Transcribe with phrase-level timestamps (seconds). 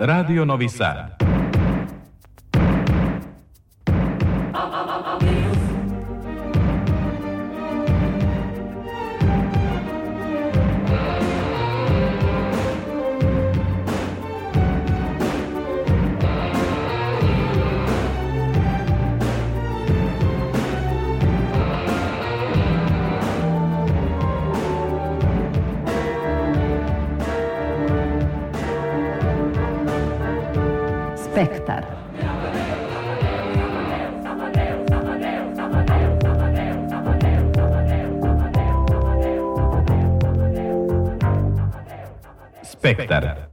[0.00, 1.27] Radio Novi Sad.
[42.94, 43.48] Spektar.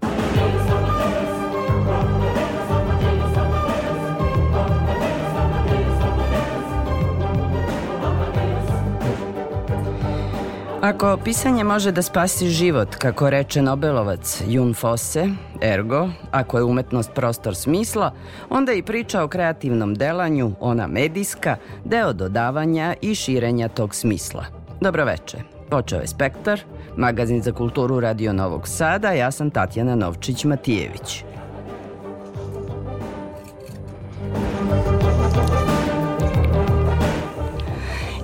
[10.82, 15.28] Ako pisanje može da spasi život, kako reče Nobelovac Jun Fosse,
[15.62, 18.12] ergo, ako je umetnost prostor smisla,
[18.50, 24.46] onda i priča o kreativnom delanju, ona medijska, deo dodavanja i širenja tog smisla.
[24.82, 25.55] Dobroveče.
[25.70, 26.60] Počeo je Spektar,
[26.98, 31.24] magazin za kulturu Radio Novog Sada, ja sam Tatjana Novčić-Matijević.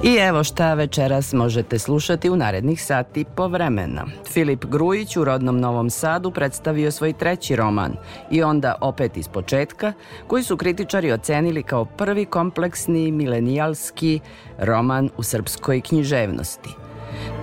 [0.03, 4.05] I evo šta večeras možete slušati u narednih sati po vremena.
[4.33, 7.93] Filip Grujić u rodnom Novom Sadu predstavio svoj treći roman
[8.31, 9.93] i onda opet iz početka,
[10.27, 14.19] koji su kritičari ocenili kao prvi kompleksni milenijalski
[14.57, 16.80] roman u srpskoj književnosti.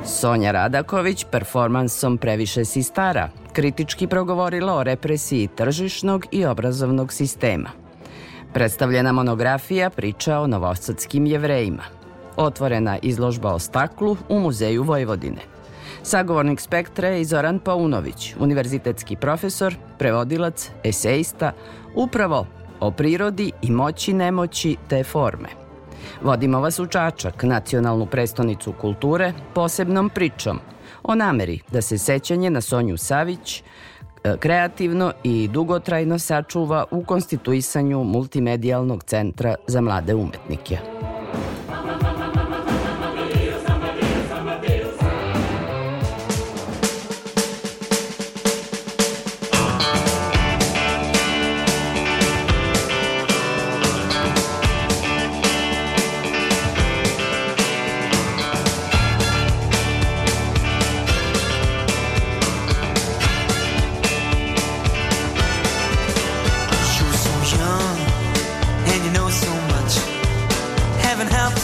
[0.04, 7.70] Sonja Radaković performansom Previše si stara kritički progovorila o represiji tržišnog i obrazovnog sistema.
[8.52, 11.82] Predstavljena monografija priča o novosadskim jevrejima–
[12.38, 15.40] otvorena izložba o staklu u Muzeju Vojvodine.
[16.02, 21.52] Sagovornik spektra je Zoran Paunović, univerzitetski profesor, prevodilac, esejista,
[21.94, 22.46] upravo
[22.80, 25.67] o prirodi i moći nemoći te forme.
[26.22, 30.60] Vodimo vas u Čačak, nacionalnu prestonicu kulture, posebnom pričom
[31.02, 33.62] o nameri da se sećanje na Sonju Savić
[34.24, 40.78] e, kreativno i dugotrajno sačuva u konstituisanju multimedijalnog centra za mlade umetnike.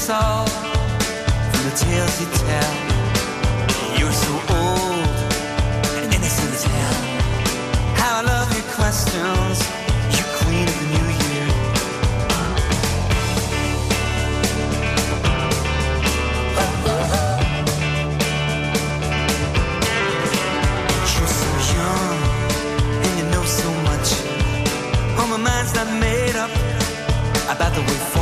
[0.05, 2.75] soul from the tales you tell.
[3.99, 5.09] You're so old
[5.97, 6.99] and innocent as hell.
[8.01, 9.59] How I love your questions.
[10.17, 10.25] You
[10.69, 11.47] the new year.
[21.15, 22.17] You're so young
[23.05, 24.09] and you know so much.
[25.31, 26.51] My mind's not made up
[27.49, 28.14] about the way.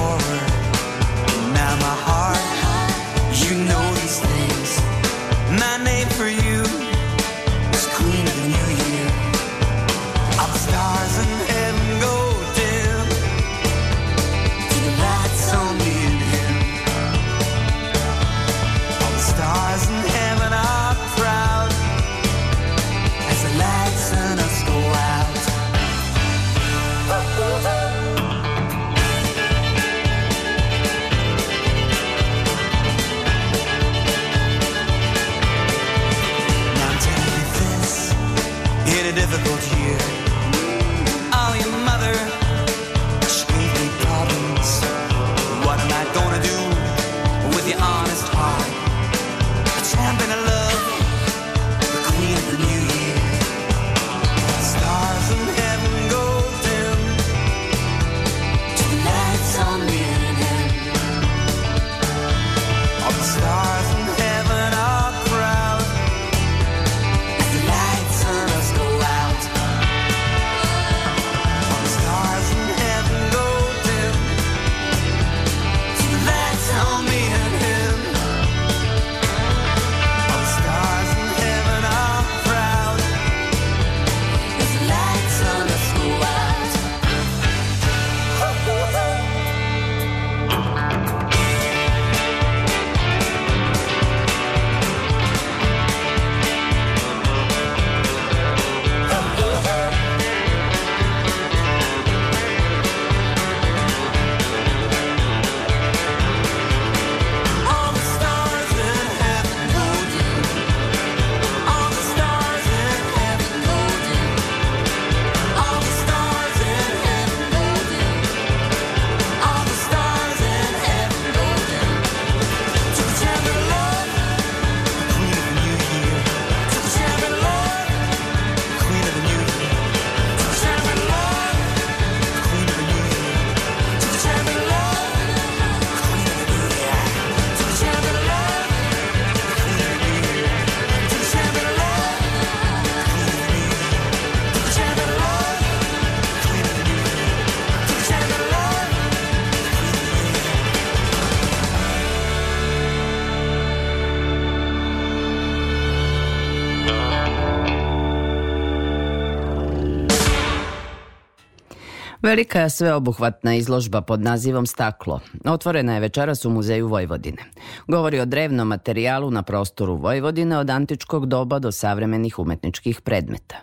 [162.33, 167.43] Velika sveobuhvatna izložba pod nazivom Staklo otvorena je večeras u Muzeju Vojvodine.
[167.87, 173.57] Govori o drevnom materijalu na prostoru Vojvodine od antičkog doba do savremenih umetničkih predmeta.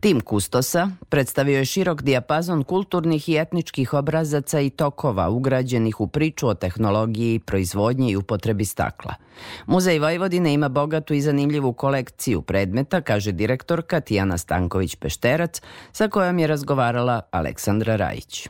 [0.00, 6.48] Tim kustosa predstavio je širok dijapazon kulturnih i etničkih obrazaca i tokova ugrađenih u priču
[6.48, 9.14] o tehnologiji, proizvodnji i upotrebi stakla.
[9.66, 15.62] Muzej Vojvodine ima bogatu i zanimljivu kolekciju predmeta, kaže direktorka Tijana Stanković-Pešterac,
[15.92, 18.48] sa kojom je razgovarala Aleksandra Rajić.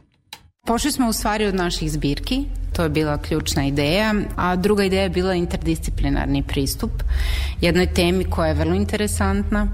[0.67, 5.03] Pošli smo u stvari od naših zbirki, to je bila ključna ideja, a druga ideja
[5.03, 6.91] je bila interdisciplinarni pristup
[7.61, 9.67] jednoj temi koja je vrlo interesantna,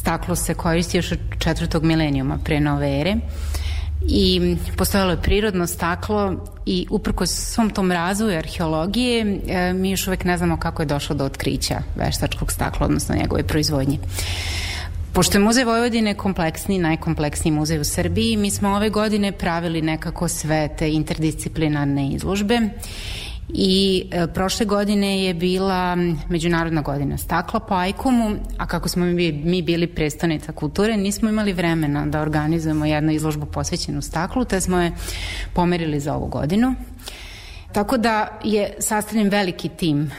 [0.00, 3.16] Staklo se koristi još od četvrtog milenijuma pre nove ere
[4.08, 10.24] i postojalo je prirodno staklo i uprko svom tom razvoju arheologije e, mi još uvek
[10.24, 13.98] ne znamo kako je došlo do otkrića veštačkog stakla, odnosno njegove proizvodnje.
[15.12, 20.28] Pošto je Muzej Vojvodine kompleksni, najkompleksniji muzej u Srbiji, mi smo ove godine pravili nekako
[20.28, 22.60] sve te interdisciplinarne izložbe
[23.54, 25.96] i e, prošle godine je bila
[26.28, 31.52] Međunarodna godina stakla po Ajkomu, a kako smo mi, mi bili predstavnica kulture, nismo imali
[31.52, 34.92] vremena da organizujemo jednu izložbu posvećenu staklu, te smo je
[35.54, 36.74] pomerili za ovu godinu.
[37.72, 40.10] Tako da je sastavljen veliki tim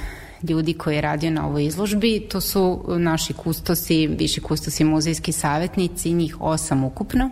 [0.50, 2.28] ljudi koji je radio na ovoj izložbi.
[2.30, 7.32] To su naši kustosi, viši kustosi muzejski savjetnici, njih osam ukupno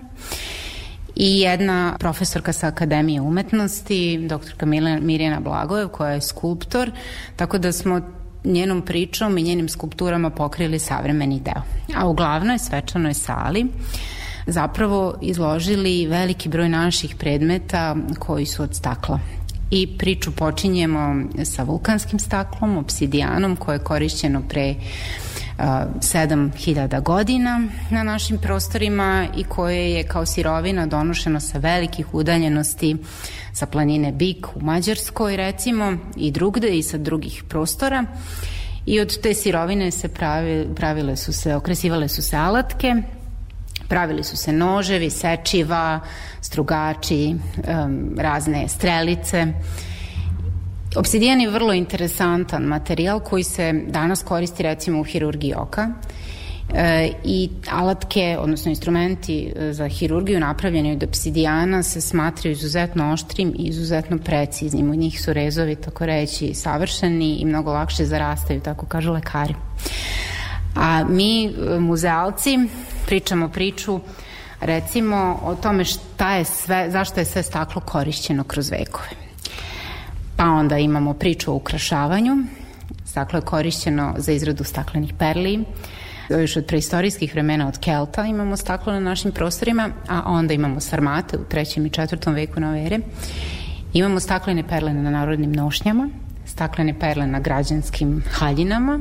[1.19, 4.65] i jedna profesorka sa Akademije umetnosti, doktorka
[5.01, 6.91] Mirjana Blagojev, koja je skulptor,
[7.35, 8.01] tako da smo
[8.43, 11.61] njenom pričom i njenim skulpturama pokrili savremeni deo.
[11.95, 13.65] A u glavnoj svečanoj sali
[14.47, 19.19] zapravo izložili veliki broj naših predmeta koji su od stakla.
[19.71, 24.75] I priču počinjemo sa vulkanskim staklom, obsidijanom, koje je korišćeno pre
[25.59, 32.97] 7000 godina na našim prostorima i koje je kao sirovina donošeno sa velikih udaljenosti
[33.53, 38.05] sa planine Bik u Mađarskoj recimo i drugde i sa drugih prostora.
[38.85, 42.95] I od te sirovine se pravi, pravile su se, okresivale su se alatke
[43.89, 45.99] pravili su se noževi, sečiva,
[46.41, 49.47] strugači, um, razne strelice
[50.95, 55.89] Obsidijan je vrlo interesantan materijal koji se danas koristi recimo u hirurgiji oka
[56.73, 63.53] e, i alatke, odnosno instrumenti e, za hirurgiju napravljeni od obsidijana se smatraju izuzetno oštrim
[63.57, 64.91] i izuzetno preciznim.
[64.91, 69.55] U njih su rezovi, tako reći, savršeni i mnogo lakše zarastaju, tako kažu lekari.
[70.75, 72.57] A mi, e, muzealci,
[73.05, 73.99] pričamo priču
[74.61, 79.28] recimo o tome šta je sve, zašto je sve staklo korišćeno kroz vekove.
[80.39, 82.37] Pa onda imamo priču o ukrašavanju.
[83.05, 85.65] Staklo je korišćeno za izradu staklenih perli.
[86.29, 91.37] Još od preistorijskih vremena od Kelta imamo staklo na našim prostorima, a onda imamo sarmate
[91.37, 92.99] u trećem i četvrtom veku nove ere.
[93.93, 96.09] Imamo staklene perle na narodnim nošnjama,
[96.45, 98.99] staklene perle na građanskim haljinama,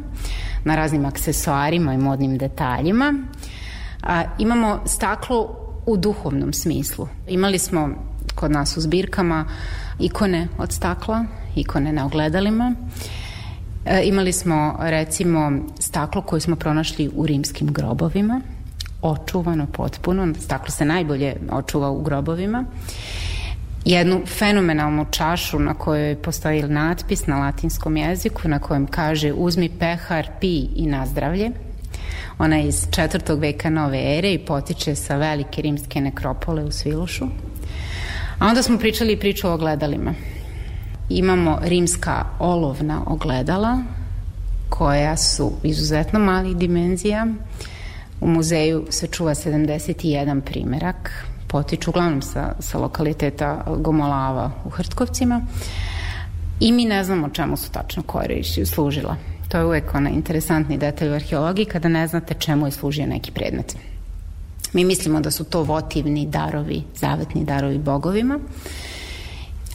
[0.65, 3.15] na raznim aksesuarima i modnim detaljima.
[4.03, 7.09] A, imamo staklo u duhovnom smislu.
[7.29, 7.89] Imali smo
[8.35, 9.45] kod nas u zbirkama
[9.99, 11.25] ikone od stakla,
[11.57, 12.75] ikone na ogledalima.
[13.85, 18.41] E, imali smo recimo staklo koje smo pronašli u rimskim grobovima,
[19.03, 22.65] očuvano potpuno, staklo se najbolje očuva u grobovima.
[23.85, 30.29] Jednu fenomenalnu čašu na kojoj postoji natpis na latinskom jeziku na kojem kaže uzmi pehar,
[30.41, 31.51] pi i nazdravlje.
[32.39, 37.27] Ona je iz četvrtog veka nove ere i potiče sa velike rimske nekropole u Svilušu.
[38.39, 40.15] A onda smo pričali priču o ogledalima.
[41.09, 43.79] Imamo rimska olovna ogledala
[44.69, 47.27] koja su izuzetno malih dimenzija.
[48.21, 55.47] U muzeju se čuva 71 primerak, potiču uglavnom sa, sa lokaliteta Gomolava u Hrtkovcima
[56.61, 59.17] i mi ne znamo čemu su tačno koriši, služila.
[59.49, 63.31] To je uvek onaj interesantni detalj u arheologiji kada ne znate čemu je služio neki
[63.31, 63.77] predmet.
[64.73, 68.39] Mi mislimo da su to votivni darovi, zavetni darovi bogovima.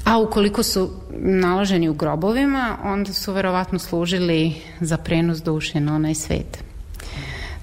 [0.04, 6.16] A ukoliko su naloženi u grobovima, onda su verovatno služili za prenos duše na onaj
[6.16, 6.64] svet.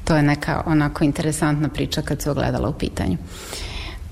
[0.04, 3.16] To je neka onako interesantna priča kad se ogledala u pitanju.
[3.20, 3.69] Uh,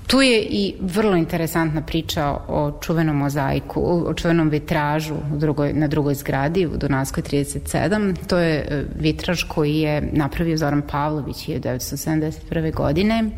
[0.09, 5.87] Tu je i vrlo interesantna priča o čuvenom mozaiku, o čuvenom vitražu u drugoj, na
[5.87, 8.15] drugoj zgradi u Dunavskoj 37.
[8.27, 12.73] To je e, vitraž koji je napravio Zoran Pavlović 1971.
[12.73, 13.29] godine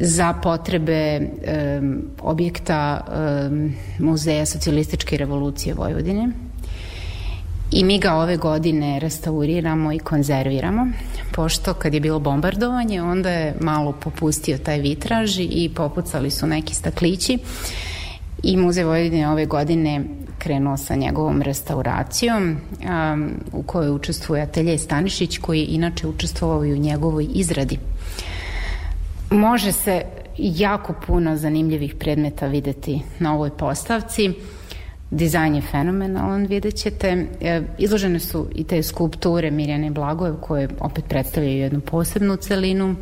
[0.00, 3.06] za potrebe um, objekta
[3.48, 6.45] um, Muzeja socijalističke revolucije Vojvodine.
[7.70, 10.86] I mi ga ove godine restauriramo i konzerviramo,
[11.32, 16.74] pošto kad je bilo bombardovanje, onda je malo popustio taj vitraž i popucali su neki
[16.74, 17.38] staklići
[18.42, 20.04] i Muzej Vojvodine ove godine
[20.38, 26.72] krenuo sa njegovom restauracijom um, u kojoj učestvuje Atelje Stanišić koji je inače učestvovao i
[26.72, 27.78] u njegovoj izradi.
[29.30, 30.02] Može se
[30.38, 34.32] jako puno zanimljivih predmeta videti na ovoj postavci.
[35.16, 37.26] Dizajn je fenomenalan, vidjet ćete.
[37.40, 42.96] E, izložene su i te skulpture Mirjane Blagojev koje opet predstavljaju jednu posebnu celinu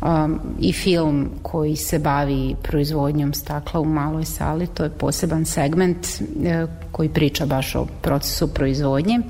[0.00, 6.06] um, i film koji se bavi proizvodnjom stakla u maloj sali, to je poseban segment
[6.44, 9.20] e, koji priča baš o procesu proizvodnje.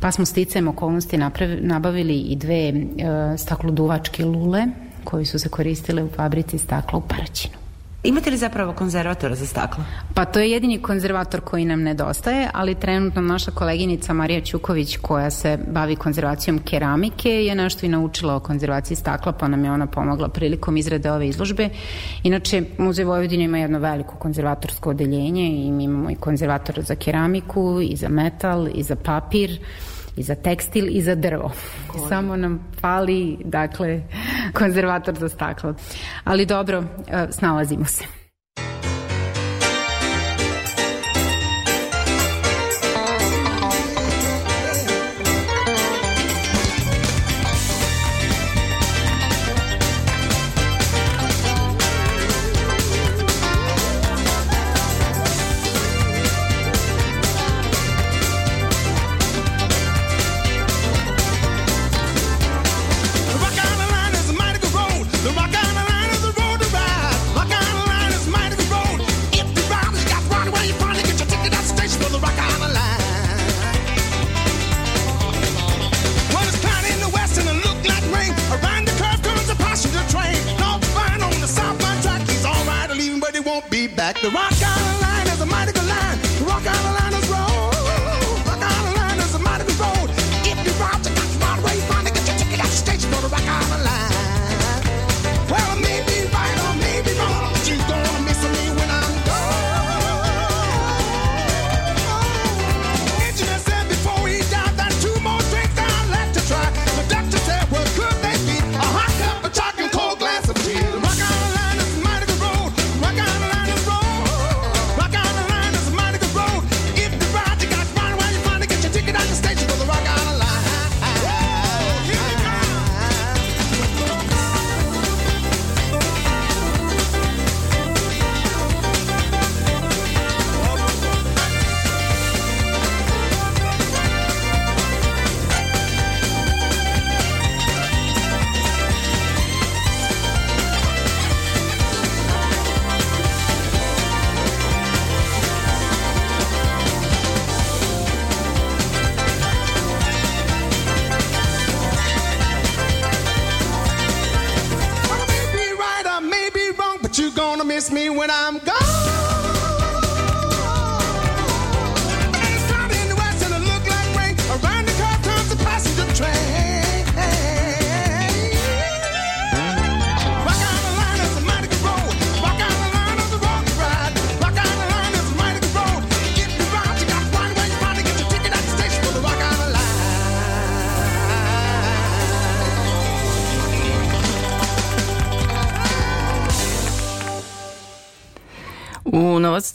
[0.00, 2.74] Pa smo sticajem okolnosti napravi, nabavili i dve e,
[3.38, 4.66] stakloduvačke lule
[5.04, 7.61] koji su se koristile u fabrici stakla u Paraćinu.
[8.04, 9.84] Imate li zapravo konzervatora za staklo?
[10.14, 15.30] Pa to je jedini konzervator koji nam nedostaje, ali trenutno naša koleginica Marija Ćuković koja
[15.30, 19.86] se bavi konzervacijom keramike je nešto i naučila o konzervaciji stakla pa nam je ona
[19.86, 21.68] pomogla prilikom izrade ove izložbe.
[22.22, 27.80] Inače, Muzej Vojvodine ima jedno veliko konzervatorsko odeljenje i mi imamo i konzervatora za keramiku
[27.82, 29.60] i za metal i za papir
[30.16, 31.52] i za tekstil i za drvo.
[31.86, 32.08] Koji?
[32.08, 34.02] Samo nam fali, dakle,
[34.52, 35.74] konzervator za staklo.
[36.24, 38.21] Ali dobro, e, snalazimo se.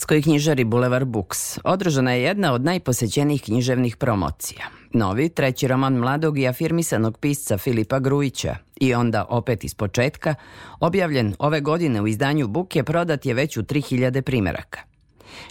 [0.07, 4.65] Novosadskoj knjižari Boulevard Books održana je jedna od najposećenijih književnih promocija.
[4.93, 10.35] Novi, treći roman mladog i afirmisanog pisca Filipa Grujića i onda opet iz početka,
[10.79, 14.79] objavljen ove godine u izdanju Buke, prodat je već u 3000 primeraka.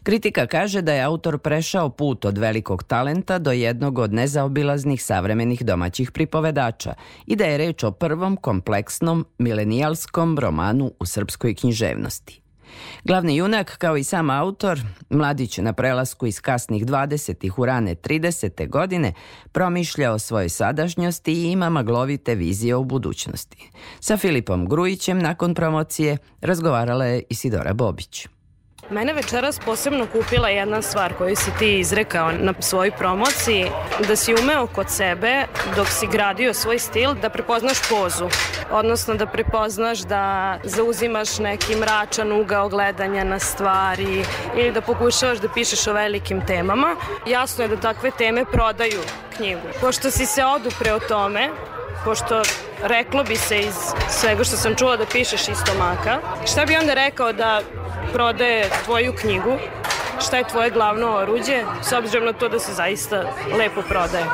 [0.02, 5.64] Kritika kaže da je autor prešao put od velikog talenta do jednog od nezaobilaznih savremenih
[5.64, 6.94] domaćih pripovedača
[7.26, 12.45] i da je reč o prvom kompleksnom milenijalskom romanu u srpskoj književnosti.
[13.04, 14.80] Glavni junak, kao i sam autor,
[15.10, 17.50] mladić na prelasku iz kasnih 20.
[17.56, 18.68] u rane 30.
[18.68, 19.12] godine,
[19.52, 23.70] promišlja o svojoj sadašnjosti i ima maglovite vizije u budućnosti.
[24.00, 28.26] Sa Filipom Grujićem nakon promocije razgovarala je Isidora Bobić.
[28.90, 33.66] Mene večeras posebno kupila jedna stvar koju si ti izrekao na svojoj promociji,
[34.08, 38.28] da si umeo kod sebe, dok si gradio svoj stil, da prepoznaš pozu.
[38.70, 44.24] Odnosno da prepoznaš da zauzimaš neki mračan ugao gledanja na stvari
[44.56, 46.96] ili da pokušavaš da pišeš o velikim temama.
[47.26, 49.00] Jasno je da takve teme prodaju
[49.36, 49.68] knjigu.
[49.80, 51.50] Pošto si se odupre o tome,
[52.06, 52.42] pošto
[52.82, 53.74] reklo bi se iz
[54.10, 57.60] svega što sam čula da pišeš iz stomaka, šta bi onda rekao da
[58.12, 59.56] prodaje tvoju knjigu
[60.20, 63.22] šta je tvoje glavno oruđe, s obzirom na to da se zaista
[63.58, 64.24] lepo prodaje?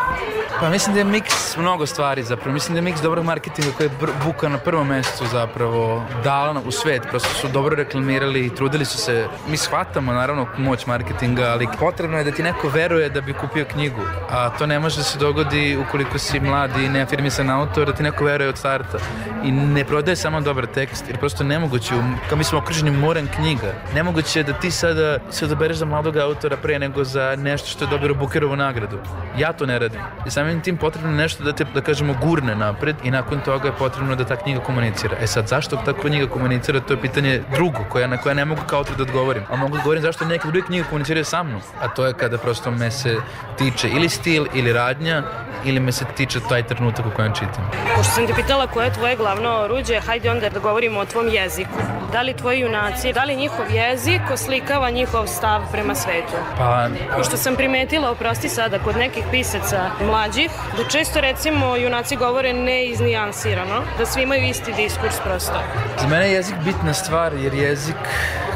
[0.61, 2.53] Pa mislim da je miks mnogo stvari zapravo.
[2.53, 3.93] Mislim da je miks dobrog marketinga koji je
[4.25, 7.03] Buka na prvom mesecu zapravo dala u svet.
[7.11, 9.27] Prosto su dobro reklamirali i trudili su se.
[9.49, 13.65] Mi shvatamo naravno moć marketinga, ali potrebno je da ti neko veruje da bi kupio
[13.65, 14.01] knjigu.
[14.31, 18.03] A to ne može da se dogodi ukoliko si mladi i neafirmisan autor, da ti
[18.03, 18.99] neko veruje od starta.
[19.45, 21.95] I ne prodaje samo dobar tekst, jer prosto nemoguće,
[22.29, 26.17] kao mi smo okruženi morem knjiga, nemoguće je da ti sada se odabereš za mladog
[26.17, 28.99] autora pre nego za nešto što je dobilo Bukerovu nagradu.
[29.38, 30.00] Ja to ne radim.
[30.26, 33.75] I samim tim potrebno nešto da te, da kažemo, gurne napred i nakon toga je
[33.79, 35.17] potrebno da ta knjiga komunicira.
[35.21, 38.61] E sad, zašto ta knjiga komunicira, to je pitanje drugo, koja, na koja ne mogu
[38.67, 39.43] kao autor da odgovorim.
[39.50, 41.61] A mogu da odgovorim zašto neke druge knjige komuniciraju sa mnom.
[41.81, 43.17] A to je kada prosto me se
[43.59, 45.23] tiče ili stil ili radnja
[45.64, 47.71] ili me se tiče taj trenutak u kojem čitam.
[47.97, 51.28] Pošto sam te pitala koje je tvoje glavno oruđe, hajde onda da govorimo o tvom
[51.28, 51.78] jeziku.
[52.12, 56.37] Da li tvoji junaci, da li njihov jezik oslikava njihov stav prema svetu?
[56.59, 56.88] Pa...
[57.16, 63.83] Pošto sam primetila, oprosti sada, kod nekih pisaca mlađih, da često recimo junaci govore neiznijansirano,
[63.98, 65.61] da svi imaju isti diskurs prosto.
[66.01, 67.96] Za mene je jezik bitna stvar, jer jezik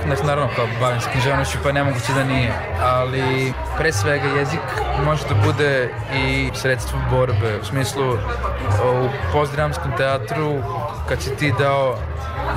[0.09, 4.61] Dakle, naravno kao bavim se književnošću pa nemoguće da nije, ali pre svega jezik
[5.05, 10.63] može da bude i sredstvo borbe, u smislu u postdramskom teatru
[11.09, 11.99] kad si ti dao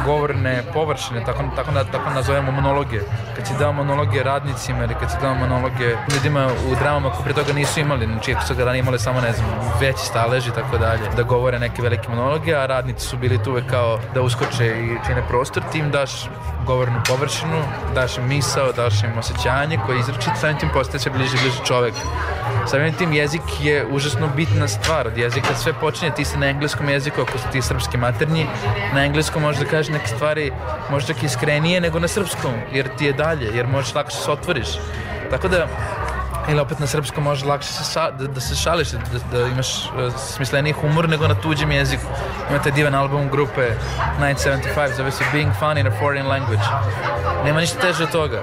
[0.06, 3.00] govorne površine, tako, tako, da, tako nazovemo monologe.
[3.40, 7.34] Kad si dao monologe radnicima ili kad si dao monologe ljudima u dramama koji pre
[7.34, 9.50] toga nisu imali, znači ako su ga imali samo, ne znam,
[9.80, 13.52] veći stalež i tako dalje, da govore neke velike monologe, a radnici su bili tu
[13.52, 16.30] uvek kao da uskoče i čine prostor, tim daš
[16.66, 17.62] govornu površinu,
[17.96, 21.94] daš im misao, daš im osjećanje koje izračit, samim tim postaje sve bliže bliže čovek.
[22.68, 25.08] Samim tim jezik je užasno bitna stvar.
[25.08, 28.46] Od jezika sve počinje, ti si na engleskom jeziku, ako su ti srpski maternji,
[28.94, 30.52] na engleskom možeš da kažeš neke stvari
[30.92, 34.68] možda čak iskrenije nego na srpskom, jer ti je dalje, jer možeš lakše se otvoriš.
[35.30, 35.68] Tako da,
[36.50, 39.00] ili opet na srpskom možeš lakše se sa, da, da se šališ, da,
[39.40, 42.04] da imaš uh, smisleniji humor nego na tuđem jeziku.
[42.50, 43.72] Imate divan album grupe
[44.20, 46.64] 975, zove se Being Fun in a Foreign Language.
[47.46, 48.42] Nema ništa teže od toga.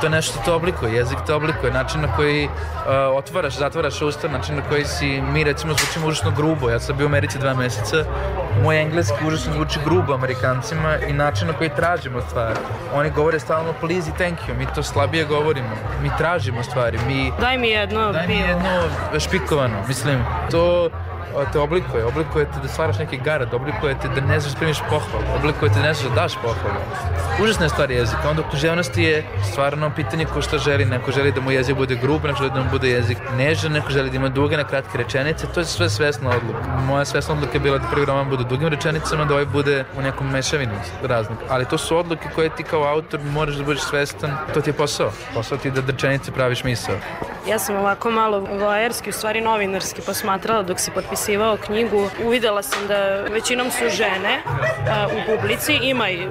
[0.00, 2.52] To je nešto to oblikuje, jezik te oblikuje, način na koji uh,
[3.16, 6.70] otvaraš, zatvaraš usta, način na koji si, mi recimo zvučimo užasno grubo.
[6.70, 8.04] Ja sam bio u Americi dva meseca,
[8.62, 12.58] moj engleski užasno zvuči grubo Amerikancima i način na koji tražimo stvari.
[12.94, 15.76] Oni govore stalno please i thank you, mi to slabije govorimo.
[16.02, 18.82] Mi tražimo stvari, mi Daj mi jedno Daj mi jedno
[19.18, 20.90] špikovano, mislim, to
[21.52, 24.78] te oblikuje, oblikuje te da stvaraš neki garad, oblikuje te da ne znaš da primiš
[24.90, 26.80] pohvalu, oblikuje te da ne znaš da daš pohvalu.
[27.42, 31.40] Užasna je stvar jezika, onda književnosti je stvarno pitanje ko šta želi, neko želi da
[31.40, 34.28] mu jezik bude grub, neko želi da mu bude jezik nežan, neko želi da ima
[34.28, 36.78] duge na kratke rečenice, to je sve svesna odluka.
[36.86, 40.02] Moja svesna odluka je bila da prvi roman bude dugim rečenicama, da ovaj bude u
[40.02, 41.38] nekom mešavini raznih.
[41.48, 44.74] Ali to su odluke koje ti kao autor moraš da budeš svestan, to ti je
[44.74, 45.10] posao.
[45.34, 46.94] Posao ti da rečenice praviš misao.
[47.48, 50.90] Ja sam ovako malo voajerski, u stvari novinarski posmatrala dok si
[51.24, 52.10] potpisivao knjigu.
[52.26, 54.42] Uvidela sam da većinom su žene
[54.90, 56.26] a, u publici, ima i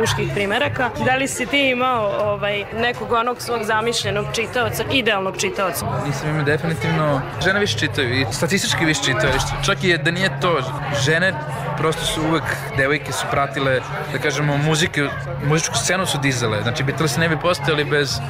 [0.00, 0.90] muških primeraka.
[1.04, 5.86] Da li si ti imao ovaj, nekog onog svog zamišljenog čitaoca, idealnog čitaoca?
[6.06, 7.20] Nisam imao definitivno.
[7.44, 9.32] Žene više čitaju i statistički više čitaju.
[9.64, 10.60] Čak i da nije to,
[11.04, 11.32] žene
[11.78, 12.44] prosto su uvek,
[12.76, 13.80] devojke su pratile,
[14.12, 15.08] da kažemo, muzike,
[15.44, 16.62] muzičku scenu su dizale.
[16.62, 18.20] Znači, Beatles ne bi postojali bez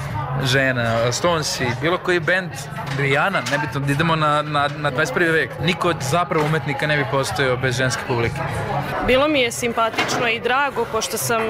[0.45, 2.51] žena, Stonesi, bilo koji band,
[2.99, 5.33] Rihanna, nebitno, da idemo na, na, na 21.
[5.33, 5.51] vek.
[5.65, 8.41] Niko od zapravo umetnika ne bi postojao bez ženske publike.
[9.07, 11.43] Bilo mi je simpatično i drago, pošto sam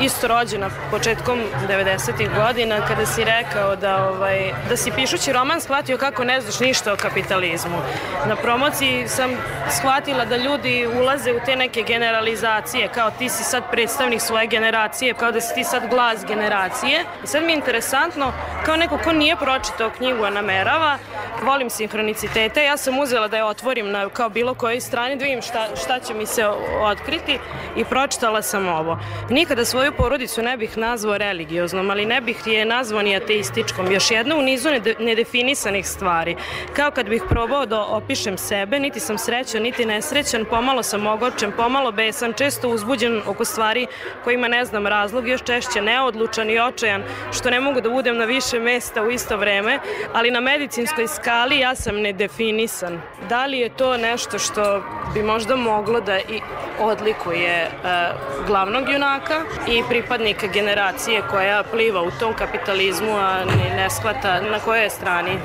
[0.00, 2.46] isto rođena početkom 90.
[2.46, 6.92] godina, kada si rekao da, ovaj, da si pišući roman shvatio kako ne znaš ništa
[6.92, 7.78] o kapitalizmu.
[8.26, 9.30] Na promociji sam
[9.70, 15.14] shvatila da ljudi ulaze u te neke generalizacije, kao ti si sad predstavnik svoje generacije,
[15.14, 17.04] kao da si ti sad glas generacije.
[17.24, 18.32] I sad mi je interesantno
[18.64, 20.98] kao neko ko nije pročitao knjigu, a namerava,
[21.42, 22.64] volim sinhronicitete.
[22.64, 26.00] Ja sam uzela da je otvorim na kao bilo kojoj strani, da vidim šta, šta
[26.00, 26.46] će mi se
[26.82, 27.38] otkriti
[27.76, 28.98] i pročitala sam ovo.
[29.30, 33.92] Nikada svoju porodicu ne bih nazvao religioznom, ali ne bih je nazvao ni ateističkom.
[33.92, 36.36] Još jedna u nizu nedefinisanih stvari.
[36.76, 41.52] Kao kad bih probao da opišem sebe, niti sam srećan, niti nesrećan, pomalo sam ogorčen,
[41.52, 43.86] pomalo besan, često uzbuđen oko stvari
[44.24, 47.02] kojima ne znam razlog, još češće neodlučan i očajan,
[47.32, 49.78] što ne mogu da budem na više mesta u isto vreme,
[50.14, 53.00] ali na medicinskoj skali ja sam nedefinisan.
[53.28, 54.82] Da li je to nešto što
[55.14, 56.40] bi možda moglo da i
[56.80, 63.90] odlikuje uh, glavnog junaka i pripadnika generacije koja pliva u tom kapitalizmu, a ne, ne
[63.90, 65.38] shvata na kojoj je strani?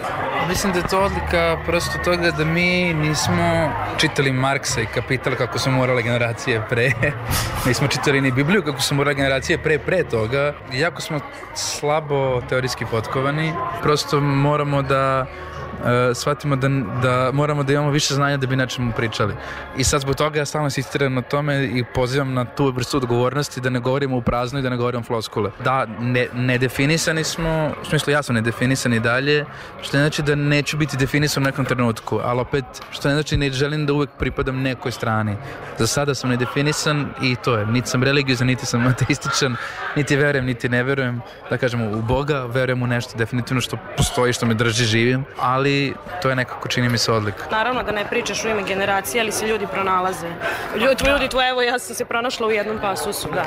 [0.49, 5.59] Mislim da je to odlika prosto toga da mi nismo čitali Marksa i Kapital kako
[5.63, 6.91] su morale generacije pre.
[7.67, 10.53] nismo čitali ni Bibliju kako su morale generacije pre pre toga.
[10.73, 11.19] Jako smo
[11.55, 13.53] slabo teorijski potkovani.
[13.81, 15.25] Prosto moramo da
[15.79, 16.69] uh, shvatimo da,
[17.01, 19.33] da moramo da imamo više znanja da bi nečemu pričali.
[19.77, 23.61] I sad zbog toga ja stalno insistiram na tome i pozivam na tu vrstu odgovornosti
[23.61, 25.51] da ne govorimo u prazno i da ne govorimo floskule.
[25.63, 29.45] Da, ne, nedefinisani smo, u smislu ja sam nedefinisani dalje,
[29.81, 33.37] što ne znači da neću biti definisan u nekom trenutku, ali opet, što ne znači
[33.37, 35.35] ne želim da uvek pripadam nekoj strani.
[35.77, 39.55] Za sada sam nedefinisan i to je, niti sam religiozan, niti sam ateističan,
[39.95, 44.33] niti verujem, niti ne verujem, da kažemo, u Boga, verujem u nešto definitivno što postoji,
[44.33, 45.62] što me drži živim, ali
[46.21, 47.43] to je nekako čini mi se odlika.
[47.51, 50.27] Naravno da ne pričaš u ime generacije, ali se ljudi pronalaze.
[50.75, 53.45] Ljudi, ljudi tu, evo, ja sam se pronašla u jednom pasusu, da.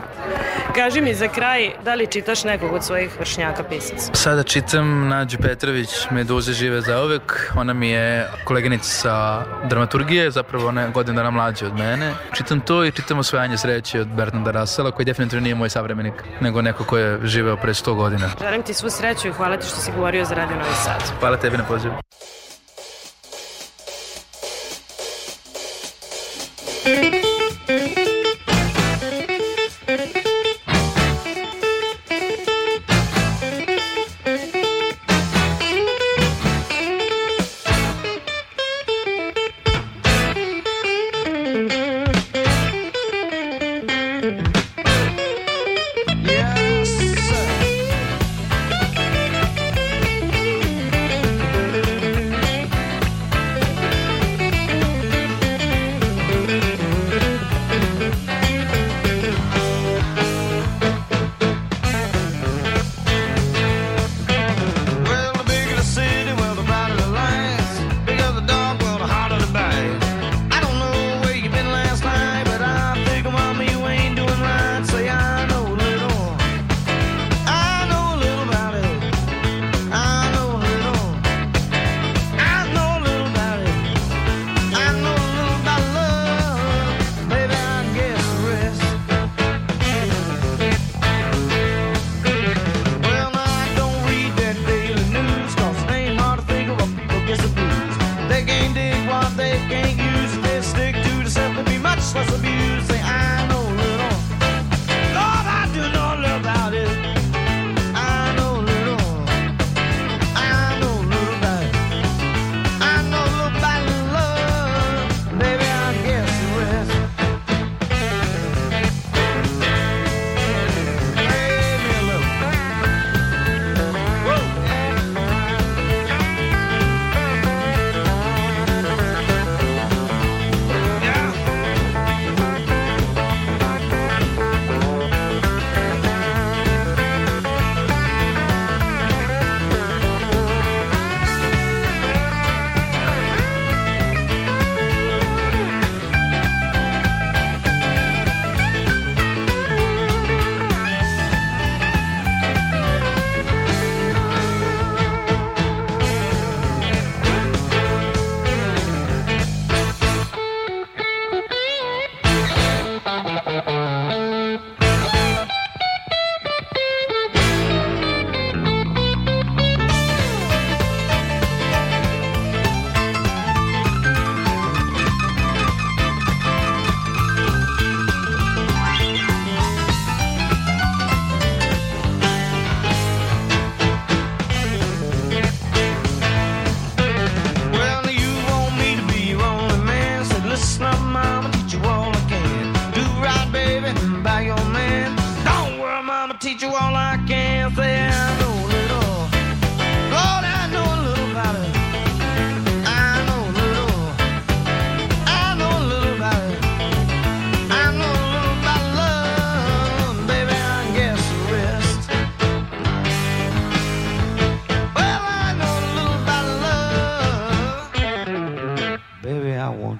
[0.74, 4.14] Kaži mi za kraj, da li čitaš nekog od svojih vršnjaka pisaca?
[4.14, 7.52] Sada čitam Nađu Petrović, Meduze žive za uvek.
[7.56, 12.12] Ona mi je koleginica sa dramaturgije, zapravo ona je godin dana mlađa od mene.
[12.34, 16.62] Čitam to i čitam Osvajanje sreće od Bernarda Russella, koji definitivno nije moj savremenik, nego
[16.62, 18.30] neko ko je živeo pre 100 godina.
[18.40, 21.02] Želim ti svu sreću i hvala ti što si govorio za Radio Novi Sad.
[21.20, 21.95] Hvala tebi na pozivu.
[21.96, 22.45] you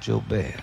[0.07, 0.63] Joe Bear.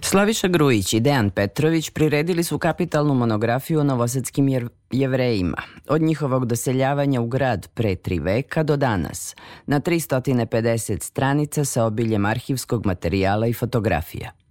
[0.00, 7.20] Slaviša Grujić i Dejan Petrović priredili su kapitalnu monografiju o novosadskim jevrejima, od njihovog doseljavanja
[7.20, 13.52] u grad pre tri veka do danas, na 350 stranica sa obiljem arhivskog materijala i
[13.52, 14.47] fotografija.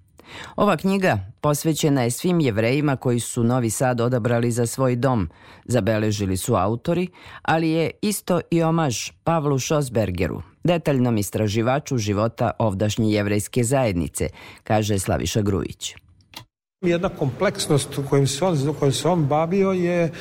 [0.55, 5.29] Ova knjiga posvećena je svim jevrejima koji su Novi Sad odabrali za svoj dom,
[5.65, 7.07] zabeležili su autori,
[7.41, 14.29] ali je isto i omaž Pavlu Šosbergeru, detaljnom istraživaču života ovdašnje jevrejske zajednice,
[14.63, 15.95] kaže Slaviša Grujić.
[16.81, 20.11] Jedna kompleksnost kojim se on, kojim se on bavio je e,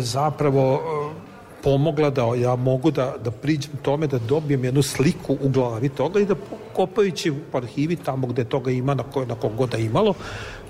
[0.00, 1.31] zapravo e,
[1.62, 6.20] pomogla da ja mogu da, da priđem tome, da dobijem jednu sliku u glavi toga
[6.20, 6.34] i da
[6.72, 10.14] kopajući u arhivi tamo gde toga ima, na, koje, na kogoda da imalo,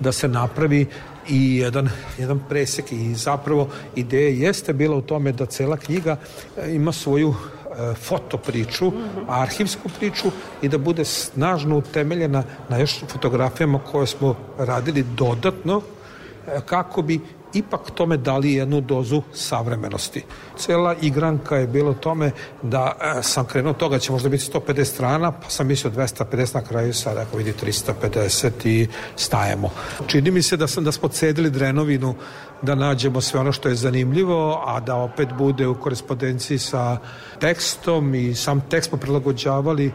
[0.00, 0.87] da se napravi
[1.28, 2.92] i jedan, jedan presek.
[2.92, 6.16] I zapravo ideja jeste bila u tome da cela knjiga
[6.57, 8.92] e, ima svoju e, fotopriču,
[9.28, 10.28] arhivsku priču
[10.62, 15.81] i da bude snažno utemeljena na još fotografijama koje smo radili dodatno
[16.46, 17.20] e, kako bi
[17.54, 20.22] ipak tome dali jednu dozu savremenosti.
[20.56, 22.30] Cela igranka je bilo tome
[22.62, 26.62] da e, sam krenuo toga će možda biti 150 strana, pa sam mislio 250 na
[26.62, 29.70] kraju, sad ako vidi 350 i stajemo.
[30.06, 32.14] Čini mi se da sam da smo cedili drenovinu
[32.62, 36.98] da nađemo sve ono što je zanimljivo, a da opet bude u korespondenciji sa
[37.40, 39.92] tekstom i sam tekst smo prilagođavali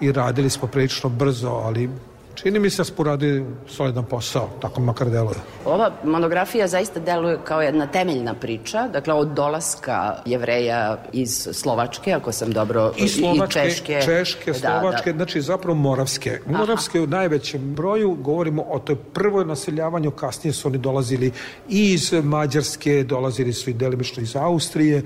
[0.00, 1.90] i radili smo prilično brzo, ali
[2.36, 5.36] Čini mi se da smo uradili solidan posao, tako makar deluje.
[5.64, 12.32] Ova monografija zaista deluje kao jedna temeljna priča, dakle od dolaska jevreja iz Slovačke, ako
[12.32, 14.00] sam dobro, i, Slovačke, i Češke.
[14.04, 15.16] Češke, da, Slovačke, da.
[15.16, 16.40] znači zapravo Moravske.
[16.46, 17.04] Moravske Aha.
[17.04, 21.32] u najvećem broju, govorimo o toj prvoj naseljavanju, kasnije su oni dolazili
[21.68, 25.02] i iz Mađarske, dolazili su i delimično iz Austrije,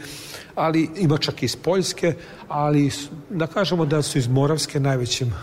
[0.54, 2.14] ali ima čak i iz Poljske,
[2.48, 2.90] ali
[3.30, 5.34] da kažemo da su iz Moravske najvećim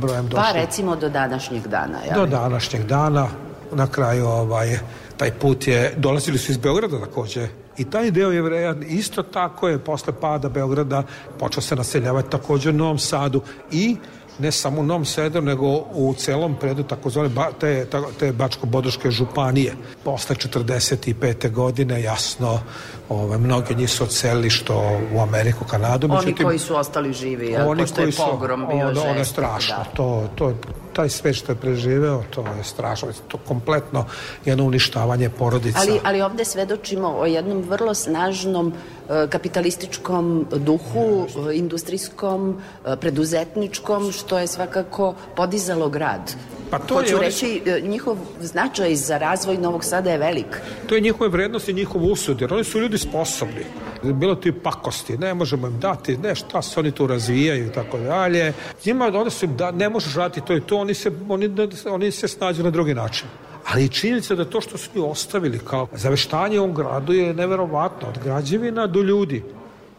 [0.00, 0.44] brojem došli.
[0.44, 1.98] Pa recimo do današnjeg dana.
[2.08, 3.28] Ja do današnjeg dana,
[3.72, 4.78] na kraju ovaj,
[5.16, 7.48] taj put je, dolazili su iz Beograda takođe
[7.78, 11.02] I taj deo jevreja isto tako je posle pada Beograda
[11.38, 13.96] počeo se naseljavati takođe u Novom Sadu i
[14.38, 17.86] ne samo u Novom Sadu, nego u celom predu takozvane ba, te,
[18.18, 19.74] te Bačko-Bodoške županije.
[20.04, 21.50] Posle 45.
[21.52, 22.60] godine, jasno,
[23.08, 26.06] ove, mnogi njih su odselili što u Ameriku, Kanadu.
[26.06, 29.08] Oni međutim, koji su ostali živi, oni pošto koji je pogrom bio ono, žesti.
[29.08, 29.76] Ono je strašno.
[29.76, 29.84] Da.
[29.84, 30.54] To, to,
[30.98, 33.08] taj sve što je preživeo, to je strašno.
[33.28, 34.04] To kompletno
[34.44, 35.78] jedno uništavanje porodica.
[35.78, 44.12] Ali, ali ovde svedočimo o jednom vrlo snažnom e, kapitalističkom duhu, e, industrijskom, e, preduzetničkom,
[44.12, 46.34] što je svakako podizalo grad.
[46.70, 50.60] Pa to Hoću je, reći, njihov značaj za razvoj Novog Sada je velik.
[50.86, 53.64] To je njihove vrednosti i njihov usud, jer oni su ljudi sposobni.
[54.02, 57.98] Bilo ti pakosti, ne možemo im dati, ne šta se oni tu razvijaju i tako
[57.98, 58.52] dalje.
[58.84, 61.50] Njima onda su da ne možeš raditi to i to, oni se, oni,
[61.90, 63.28] oni se snađu na drugi način.
[63.64, 67.34] Ali i činjenica da to što su njih ostavili kao zaveštanje u ovom gradu je
[67.34, 69.42] neverovatno, od građevina do ljudi.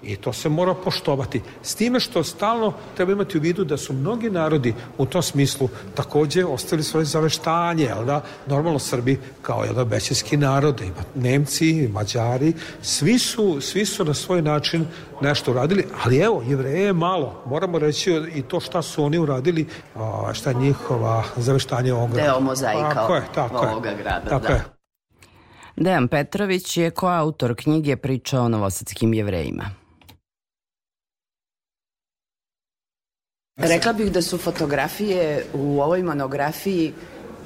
[0.03, 1.41] I to se mora poštovati.
[1.61, 5.69] S time što stalno treba imati u vidu da su mnogi narodi u tom smislu
[5.95, 8.21] takođe ostavili svoje zaveštanje, jel da?
[8.47, 14.41] Normalno Srbi kao jedan većinski narod, ima Nemci, Mađari, svi su, svi su na svoj
[14.41, 14.85] način
[15.21, 17.43] nešto uradili, ali evo, jevreje je malo.
[17.45, 19.67] Moramo reći i to šta su oni uradili,
[20.33, 22.13] šta je njihova zaveštanje ovoga.
[22.13, 24.29] Deo mozaika tako je, tako ovoga grada.
[24.29, 24.53] Tako da.
[24.53, 24.63] je.
[25.75, 29.78] Dejan Petrović je koautor knjige Priča o novosadskim jevrejima.
[33.59, 36.93] Rekla bih da su fotografije u ovoj monografiji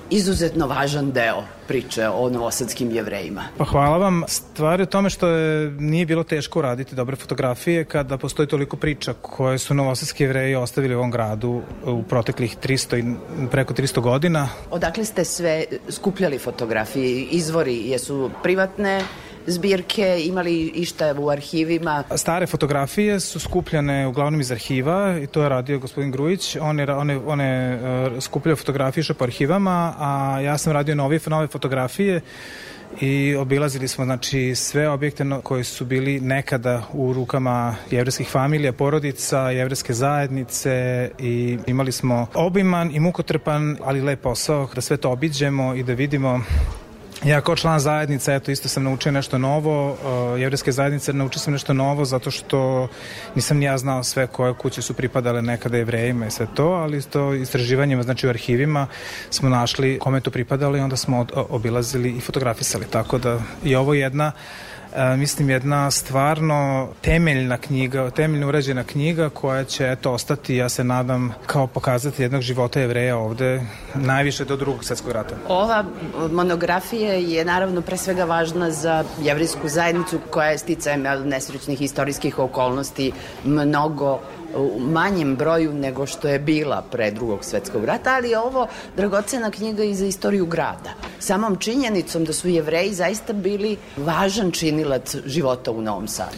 [0.10, 3.44] izuzetno važan deo priče o novosadskim jevrejima.
[3.58, 4.24] Pa hvala vam.
[4.28, 8.78] Stvar je u tome što je, nije bilo teško uraditi dobre fotografije kada postoji toliko
[8.78, 14.02] priča koje su novosadski jevreji ostavili u ovom gradu u proteklih 300 i preko 300
[14.02, 14.50] godina.
[14.72, 17.24] Odakle ste sve skupljali fotografije?
[17.32, 19.02] Izvori jesu privatne
[19.48, 22.04] zbirke, imali išta u arhivima?
[22.16, 26.56] Stare fotografije su skupljane uglavnom iz arhiva i to je radio gospodin Grujić.
[26.62, 30.96] On je, on je, on je uh, skupljao fotografije po arhivama, a ja sam radio
[30.96, 32.22] nove, nove fotografije
[33.02, 39.50] i obilazili smo znači sve objekte koji su bili nekada u rukama jevreskih familija, porodica,
[39.50, 45.76] jevreske zajednice i imali smo obiman i mukotrpan, ali lep posao da sve to obiđemo
[45.76, 46.42] i da vidimo
[47.26, 51.54] Ja kao član zajednice, eto, isto sam naučio nešto novo, uh, jevreske zajednice naučio sam
[51.54, 52.88] nešto novo zato što
[53.36, 57.02] nisam ni ja znao sve koje kuće su pripadale nekada jevrejima i sve to, ali
[57.02, 58.88] to istraživanjima, znači u arhivima
[59.30, 63.94] smo našli kome to pripadalo i onda smo obilazili i fotografisali, tako da i ovo
[63.94, 64.32] je jedna
[65.18, 71.34] mislim jedna stvarno temeljna knjiga, temeljno urađena knjiga koja će eto ostati, ja se nadam,
[71.46, 73.62] kao pokazati jednog života jevreja ovde
[73.96, 75.36] najviše do drugog svetskog rata.
[75.48, 75.86] Ova
[76.32, 83.12] monografija je naravno pre svega važna za jevrijsku zajednicu koja je sticajem nesrećnih istorijskih okolnosti
[83.44, 84.20] mnogo
[84.56, 89.52] u manjem broju nego što je bila pre drugog svetskog rata, ali je ovo dragocena
[89.52, 90.94] knjiga i za istoriju grada.
[91.20, 96.38] Samom činjenicom da su jevreji zaista bili važan činilac života u Novom Sadu.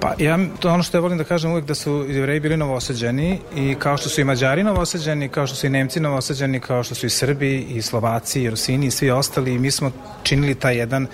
[0.00, 3.40] Pa ja, to ono što ja volim da kažem uvek da su jevreji bili novosađeni
[3.56, 6.94] i kao što su i mađari novosađeni, kao što su i nemci novosađeni, kao što
[6.94, 9.90] su i Srbi i Slovaci i Rusini i svi ostali i mi smo
[10.22, 11.06] činili taj jedan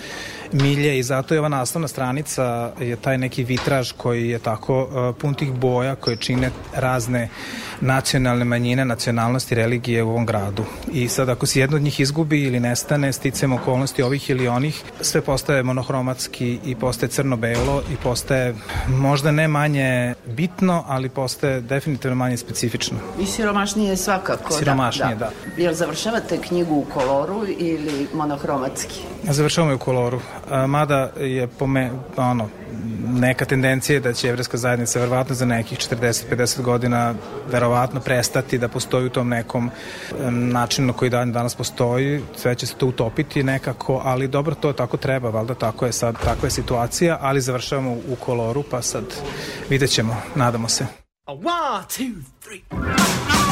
[0.53, 5.17] milje i zato je ova naslovna stranica je taj neki vitraž koji je tako uh,
[5.17, 7.29] pun tih boja koje čine razne
[7.81, 10.65] nacionalne manjine, nacionalnosti, religije u ovom gradu.
[10.93, 14.83] I sad ako se jedno od njih izgubi ili nestane, sticam okolnosti ovih ili onih,
[15.01, 18.55] sve postaje monohromatski i postaje crno-belo i postaje
[18.89, 22.99] možda ne manje bitno, ali postaje definitivno manje specifično.
[23.21, 24.53] I siromašnije svakako.
[24.53, 25.31] Siromašnije, da.
[25.57, 25.63] da.
[25.63, 29.01] Jel završavate knjigu u koloru ili monohromatski?
[29.23, 30.21] Završavamo je u koloru.
[30.67, 32.49] Mada je po me, ono,
[33.13, 37.15] neka tendencija da će evreska zajednica verovatno za nekih 40-50 godina
[37.51, 39.71] verovatno prestati da postoji u tom nekom
[40.31, 44.73] načinu na koji dan danas postoji, sve će se to utopiti nekako, ali dobro, to
[44.73, 49.05] tako treba, valjda tako je sad, takva je situacija, ali završavamo u koloru, pa sad
[49.71, 50.87] vidjet ćemo, nadamo se.
[51.27, 53.52] A one, two, three.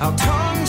[0.00, 0.67] Our tongues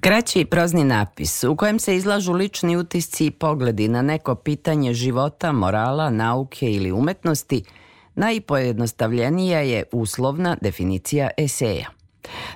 [0.00, 5.52] Kraći prozni napis u kojem se izlažu lični utisci i pogledi na neko pitanje života,
[5.52, 7.64] morala, nauke ili umetnosti,
[8.14, 11.86] najpojednostavljenija je uslovna definicija eseja.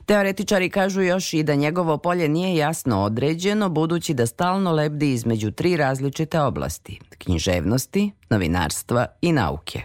[0.06, 5.50] Teoretičari kažu još i da njegovo polje nije jasno određeno budući da stalno lebdi između
[5.50, 9.82] tri različite oblasti– književnosti, novinarstva i nauke.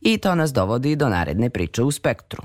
[0.00, 2.42] I to nas dovodi do naredne priče u spektru.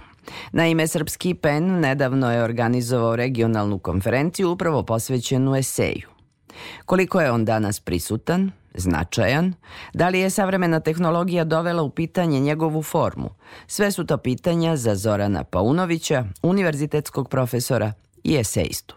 [0.51, 6.09] Naime, Srpski PEN nedavno je organizovao regionalnu konferenciju upravo posvećenu eseju.
[6.85, 9.53] Koliko je on danas prisutan, značajan,
[9.93, 13.29] da li je savremena tehnologija dovela u pitanje njegovu formu?
[13.67, 18.95] Sve su to pitanja za Zorana Paunovića, univerzitetskog profesora i esejistu.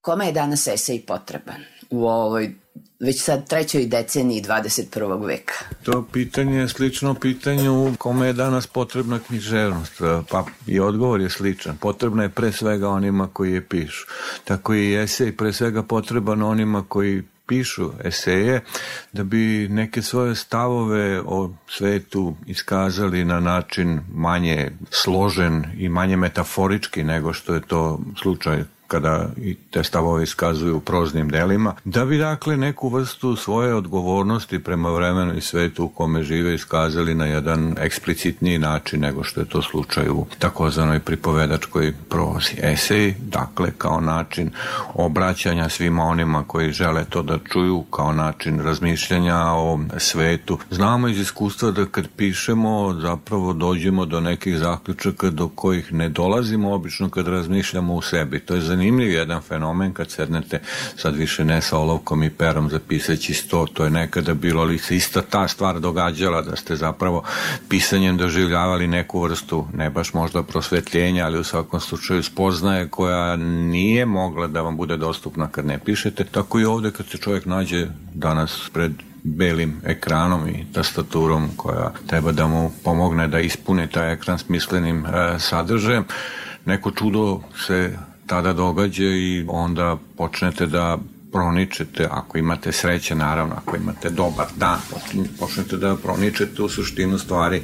[0.00, 2.54] Kome je danas esej potreban u ovoj
[3.00, 5.26] već sad trećoj deceniji 21.
[5.26, 5.54] veka?
[5.82, 10.00] To pitanje je slično pitanju kome je danas potrebna književnost,
[10.30, 11.76] pa i odgovor je sličan.
[11.76, 14.06] Potrebna je pre svega onima koji je pišu.
[14.44, 18.60] Tako i esej pre svega potreban onima koji pišu eseje
[19.12, 27.04] da bi neke svoje stavove o svetu iskazali na način manje složen i manje metaforički
[27.04, 32.56] nego što je to slučaj kada i te stavove iskazuju proznim delima, da bi dakle
[32.56, 38.58] neku vrstu svoje odgovornosti prema vremenu i svetu u kome žive iskazali na jedan eksplicitniji
[38.58, 42.54] način nego što je to slučaj u takozvanoj pripovedačkoj prozi.
[42.62, 44.50] Esej, dakle, kao način
[44.94, 50.58] obraćanja svima onima koji žele to da čuju, kao način razmišljanja o svetu.
[50.70, 56.74] Znamo iz iskustva da kad pišemo zapravo dođemo do nekih zaključaka do kojih ne dolazimo
[56.74, 58.40] obično kad razmišljamo u sebi.
[58.40, 60.60] To je zanimljiv jedan fenomen kad sednete
[60.96, 64.96] sad više ne sa olovkom i perom zapisajući sto, to je nekada bilo, ali se
[64.96, 67.22] ista ta stvar događala da ste zapravo
[67.68, 74.06] pisanjem doživljavali neku vrstu, ne baš možda prosvetljenja, ali u svakom slučaju spoznaje koja nije
[74.06, 76.24] mogla da vam bude dostupna kad ne pišete.
[76.24, 82.32] Tako i ovde kad se čovjek nađe danas pred belim ekranom i tastaturom koja treba
[82.32, 86.04] da mu pomogne da ispuni taj ekran smislenim e, sadržajem,
[86.64, 87.98] neko čudo se
[88.28, 90.98] tada događa i onda počnete da
[91.32, 94.78] proničete, ako imate sreće naravno, ako imate dobar dan,
[95.40, 97.62] počnete da proničete u suštinu stvari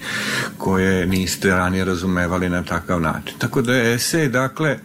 [0.58, 3.38] koje niste ranije razumevali na takav način.
[3.38, 4.78] Tako da je esej, dakle,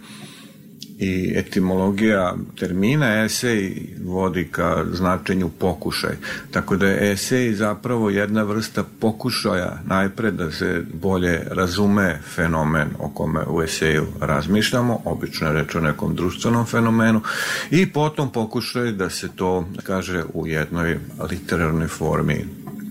[1.00, 3.76] i etimologija termina esej
[4.06, 6.16] vodi ka značenju pokušaj.
[6.52, 13.10] Tako da je esej zapravo jedna vrsta pokušaja najpred da se bolje razume fenomen o
[13.10, 17.22] kome u eseju razmišljamo, obično je reč o nekom društvenom fenomenu
[17.72, 22.46] i potom pokušaj da se to kaže u jednoj literarnoj formi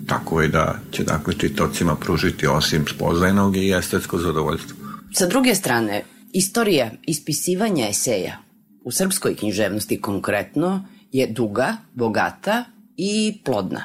[0.06, 4.76] tako je da će dakle čitocima pružiti osim spoznajnog i estetsko zadovoljstvo.
[5.12, 6.02] Sa druge strane,
[6.32, 8.38] Istorija ispisivanja eseja
[8.84, 12.64] u srpskoj književnosti konkretno je duga, bogata
[12.96, 13.84] i plodna.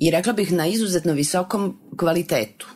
[0.00, 2.68] I rekla bih na izuzetno visokom kvalitetu.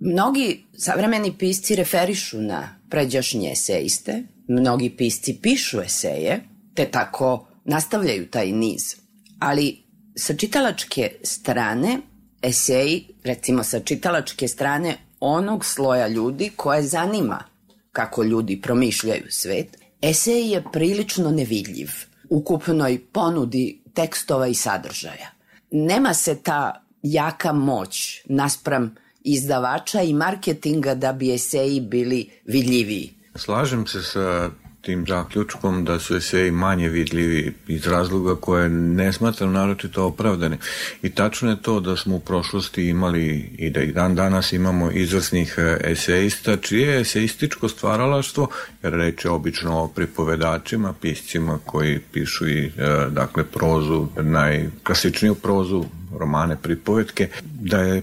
[0.00, 6.40] Mnogi savremeni pisci referišu na pređašnje eseiste, mnogi pisci pišu eseje,
[6.74, 8.96] te tako nastavljaju taj niz.
[9.38, 9.76] Ali
[10.16, 11.98] sa čitalačke strane
[12.42, 17.51] eseji, recimo sa čitalačke strane onog sloja ljudi koje zanima
[17.92, 21.90] kako ljudi promišljaju svet, esej je prilično nevidljiv
[22.28, 25.30] ukupnoj ponudi tekstova i sadržaja.
[25.70, 33.14] Nema se ta jaka moć naspram izdavača i marketinga da bi eseji bili vidljiviji.
[33.36, 34.50] Slažem se sa
[34.82, 40.56] tim zaključkom da su eseji manje vidljivi iz razloga koje ne smatram naročito opravdani.
[41.02, 44.90] I tačno je to da smo u prošlosti imali i da i dan danas imamo
[44.90, 48.48] izvrsnih eseista, čije je eseističko stvaralaštvo,
[48.82, 52.70] jer reče obično o pripovedačima, piscima koji pišu i e,
[53.10, 55.84] dakle prozu, najklasičniju prozu,
[56.18, 58.02] romane, pripovetke, da je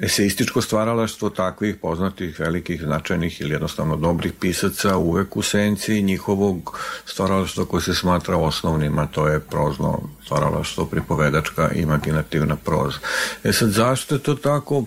[0.00, 7.64] eseističko stvaralaštvo takvih poznatih, velikih, značajnih ili jednostavno dobrih pisaca uvek u senci njihovog stvaralaštva
[7.64, 12.98] koje se smatra osnovnim, a to je prozno stvaralaštvo, pripovedačka, imaginativna proza.
[13.44, 14.84] E sad, zašto je to tako?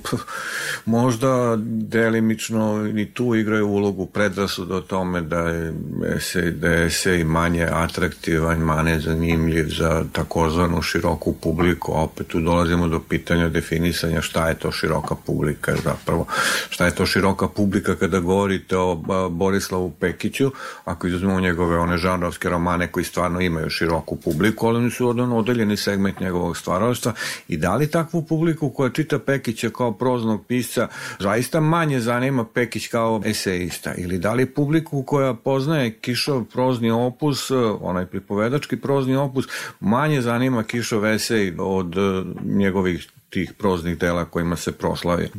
[0.85, 5.73] Možda delimično i tu igraju ulogu predrasuda o tome da je
[6.15, 12.87] esej, da je esej manje atraktivan, manje zanimljiv za takozvanu široku publiku, opet tu dolazimo
[12.87, 16.25] do pitanja definisanja šta je to široko široka publika zapravo.
[16.69, 18.95] Šta je to široka publika kada govorite o
[19.29, 20.51] Borislavu Pekiću,
[20.85, 25.31] ako izuzmemo njegove one žanrovske romane koji stvarno imaju široku publiku, ali oni su jedan
[25.31, 27.13] odeljeni segment njegovog stvaralaštva
[27.47, 30.87] i da li takvu publiku koja čita Pekića kao proznog pisca
[31.19, 37.51] zaista manje zanima Pekić kao eseista ili da li publiku koja poznaje Kišov prozni opus,
[37.81, 39.45] onaj pripovedački prozni opus,
[39.79, 45.29] manje zanima Kišov esej od e, njegovih tih proznih dela kojima se proslavi.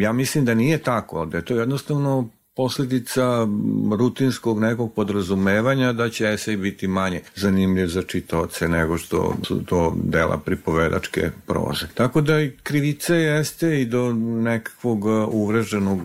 [0.00, 3.46] Ja mislim da nije tako, da je to jednostavno posledica
[3.98, 9.96] rutinskog nekog podrazumevanja da će esej biti manje zanimljiv za čitaoce nego što su to
[10.04, 11.86] dela pripovedačke proze.
[11.94, 16.00] Tako da i krivice jeste i do nekakvog uvreženog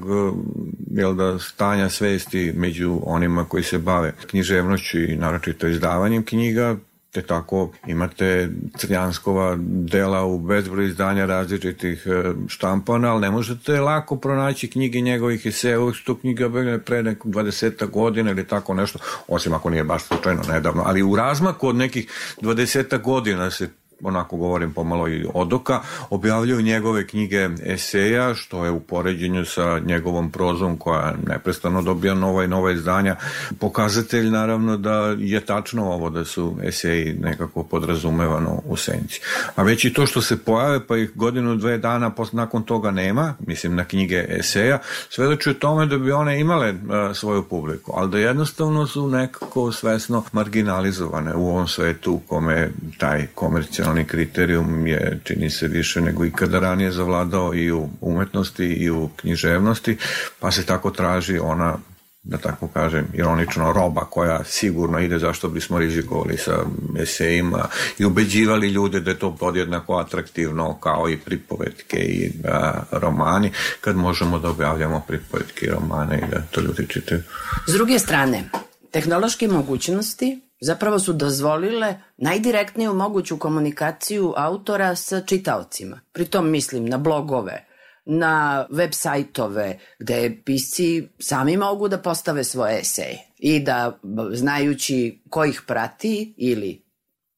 [0.92, 6.78] jel da, stanja svesti među onima koji se bave književnošću i naročito izdavanjem knjiga,
[7.18, 14.16] te tako imate crjanskova dela u bezbroj izdanja različitih e, štampana, ali ne možete lako
[14.16, 16.50] pronaći knjige njegovih eseja, uvek su to knjiga
[16.86, 21.16] pre nekom 20 godina ili tako nešto, osim ako nije baš slučajno nedavno, ali u
[21.16, 23.70] razmaku od nekih 20 godina se
[24.04, 25.80] onako govorim pomalo i odoka,
[26.10, 32.44] objavljuju njegove knjige eseja, što je u poređenju sa njegovom prozom koja neprestano dobija nova
[32.44, 33.16] i nova izdanja.
[33.60, 39.22] Pokazatelj naravno da je tačno ovo da su eseji nekako podrazumevano u senci.
[39.56, 42.92] A već i to što se pojave pa ih godinu, dve dana posle, nakon toga
[42.92, 44.80] nema, mislim na knjige eseja,
[45.10, 49.72] svedoči o tome da bi one imale a, svoju publiku, ali da jednostavno su nekako
[49.72, 56.02] svesno marginalizovane u ovom svetu u kome taj komercijalni nacionalni kriterijum je, čini se, više
[56.02, 59.98] nego ikada ranije zavladao i u umetnosti i u književnosti,
[60.40, 61.78] pa se tako traži ona
[62.24, 66.66] da tako kažem, ironično roba koja sigurno ide zašto bismo rizikovali sa
[67.00, 67.68] esejima
[68.00, 73.96] i ubeđivali ljude da je to podjednako atraktivno kao i pripovetke i a, romani, kad
[73.96, 77.22] možemo da objavljamo pripovetke i romane i da to ljudi čitaju.
[77.68, 78.50] S druge strane,
[78.92, 86.00] tehnološke mogućnosti zapravo su dozvolile najdirektniju moguću komunikaciju autora sa čitaocima.
[86.12, 87.66] Pritom mislim na blogove,
[88.06, 94.00] na web sajtove gde pisci sami mogu da postave svoje eseje i da
[94.32, 96.88] znajući ko ih prati ili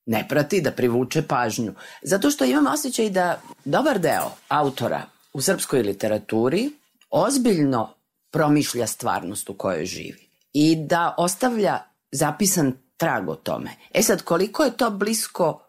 [0.05, 1.73] ne prati, da privuče pažnju.
[2.01, 5.01] Zato što imam osjećaj da dobar deo autora
[5.33, 6.69] u srpskoj literaturi
[7.09, 7.93] ozbiljno
[8.31, 11.79] promišlja stvarnost u kojoj živi i da ostavlja
[12.11, 13.69] zapisan trag o tome.
[13.93, 15.65] E sad, koliko je to blisko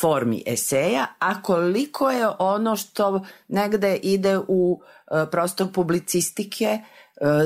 [0.00, 6.82] formi eseja, a koliko je ono što negde ide u e, prostor publicistike, e,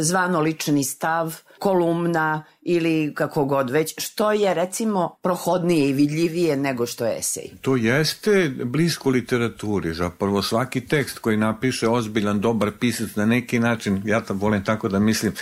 [0.00, 6.86] zvano lični stav, kolumna ili kako god već, što je recimo prohodnije i vidljivije nego
[6.86, 7.50] što je esej.
[7.60, 14.02] To jeste blisko literaturi, zapravo svaki tekst koji napiše ozbiljan, dobar pisac na neki način,
[14.04, 15.32] ja to volim tako da mislim,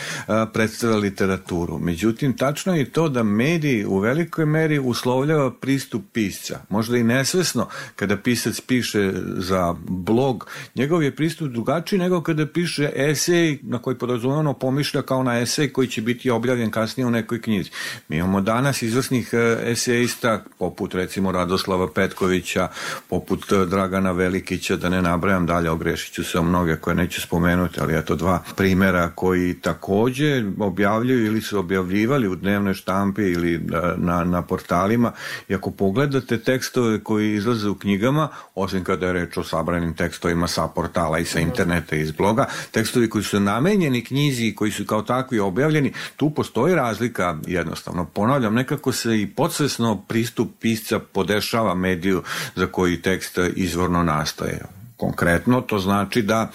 [0.53, 1.79] predstavlja literaturu.
[1.79, 6.61] Međutim, tačno je to da mediji u velikoj meri uslovljava pristup pisca.
[6.69, 12.91] Možda i nesvesno kada pisac piše za blog, njegov je pristup drugačiji nego kada piše
[12.95, 17.41] esej na koji podrazumano pomišlja kao na esej koji će biti objavljen kasnije u nekoj
[17.43, 17.71] knjizi.
[18.09, 22.69] Mi imamo danas izvrsnih e, eseista, poput recimo Radoslava Petkovića,
[23.09, 27.81] poput e, Dragana Velikića, da ne nabrajam dalje, ogrešiću se o mnoge koje neću spomenuti,
[27.81, 33.59] ali eto dva primera koji takođe objavljuju ili su objavljivali u dnevnoj štampi ili e,
[33.97, 35.13] na, na portalima
[35.49, 40.49] i ako pogledate tekstove koji izlaze u knjigama, osim kada je reč o sabranim tekstovima
[40.49, 44.71] sa portala i sa interneta i iz bloga, tekstovi koji su namenjeni knjizi i koji
[44.71, 48.05] su kao takvi objavljeni, tu postoji razlika jednostavno.
[48.05, 52.23] Ponavljam, nekako se i podsvesno pristup pisca podešava mediju
[52.55, 54.61] za koji tekst izvorno nastaje.
[54.97, 56.51] Konkretno to znači da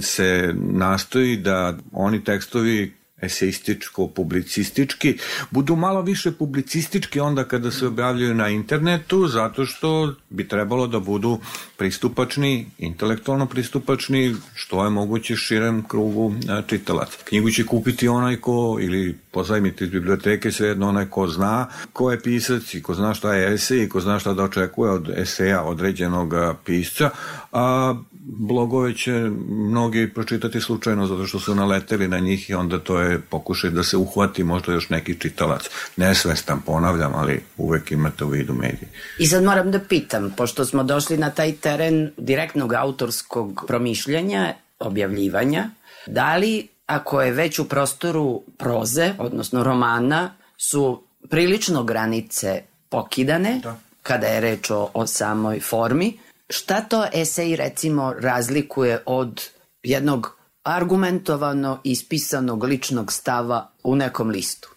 [0.00, 5.18] se nastoji da oni tekstovi eseističko, publicistički,
[5.50, 11.00] budu malo više publicistički onda kada se objavljaju na internetu, zato što bi trebalo da
[11.00, 11.38] budu
[11.76, 16.34] pristupačni, intelektualno pristupačni, što je moguće širem krugu
[16.66, 17.18] čitalaca.
[17.24, 22.20] Knjigu će kupiti onaj ko, ili pozajmiti iz biblioteke, svejedno onaj ko zna ko je
[22.20, 25.62] pisac i ko zna šta je esej i ko zna šta da očekuje od eseja
[25.62, 27.10] određenog pisca,
[27.52, 27.94] a
[28.26, 29.12] blogove će
[29.48, 33.82] mnogi pročitati slučajno zato što su naleteli na njih i onda to je pokušaj da
[33.82, 35.62] se uhvati možda još neki čitalac.
[35.96, 38.88] Nesvestan, ponavljam, ali uvek imate u vidu mediji.
[39.18, 45.70] I sad moram da pitam, pošto smo došli na taj teren direktnog autorskog promišljanja, objavljivanja,
[46.06, 53.78] da li ako je već u prostoru proze, odnosno romana, su prilično granice pokidane, da.
[54.02, 56.18] kada je reč o, o samoj formi,
[56.50, 59.42] Šta to esej recimo razlikuje od
[59.82, 64.68] jednog argumentovano ispisanog ličnog stava u nekom listu?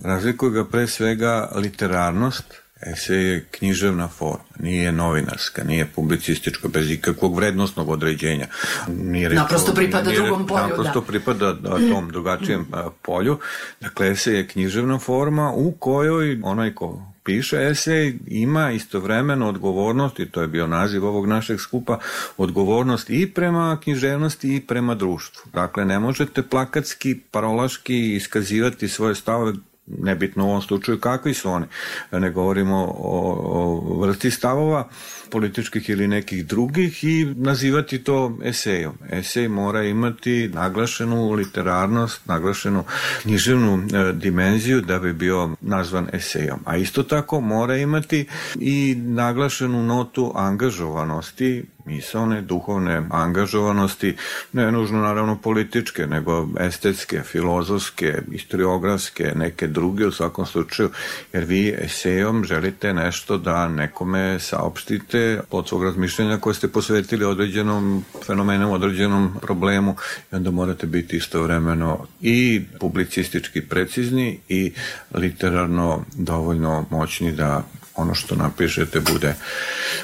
[0.00, 2.44] Razlikuje ga pre svega literarnost,
[2.80, 8.46] Esej je književna forma, nije novinarska, nije publicistička, bez ikakvog vrednostnog određenja.
[8.88, 11.06] Nije naprosto pripada nije, drugom polju, naprosto da.
[11.06, 11.56] pripada
[11.92, 12.66] tom drugačijem
[13.02, 13.38] polju.
[13.80, 20.30] Dakle, esej je književna forma u kojoj onaj ko piše esej ima istovremeno odgovornost, i
[20.30, 21.98] to je bio naziv ovog našeg skupa,
[22.36, 25.50] odgovornost i prema književnosti i prema društvu.
[25.52, 29.52] Dakle, ne možete plakatski, parolaški iskazivati svoje stavove
[29.86, 31.66] nebitno u ovom slučaju kakvi su oni.
[32.12, 34.88] Ne govorimo o, o vrsti stavova
[35.30, 38.94] političkih ili nekih drugih i nazivati to esejom.
[39.10, 42.84] Esej mora imati naglašenu literarnost, naglašenu
[43.22, 46.60] književnu e, dimenziju da bi bio nazvan esejom.
[46.64, 48.26] A isto tako mora imati
[48.60, 54.16] i naglašenu notu angažovanosti misalne, duhovne angažovanosti,
[54.52, 60.90] ne nužno naravno političke, nego estetske, filozofske, historiografske, neke druge u svakom slučaju,
[61.32, 68.04] jer vi esejom želite nešto da nekome saopštite od svog razmišljenja koje ste posvetili određenom
[68.26, 69.96] fenomenu, određenom problemu
[70.32, 74.72] i onda morate biti istovremeno i publicistički precizni i
[75.14, 77.64] literarno dovoljno moćni da
[77.98, 79.34] ono što napišete bude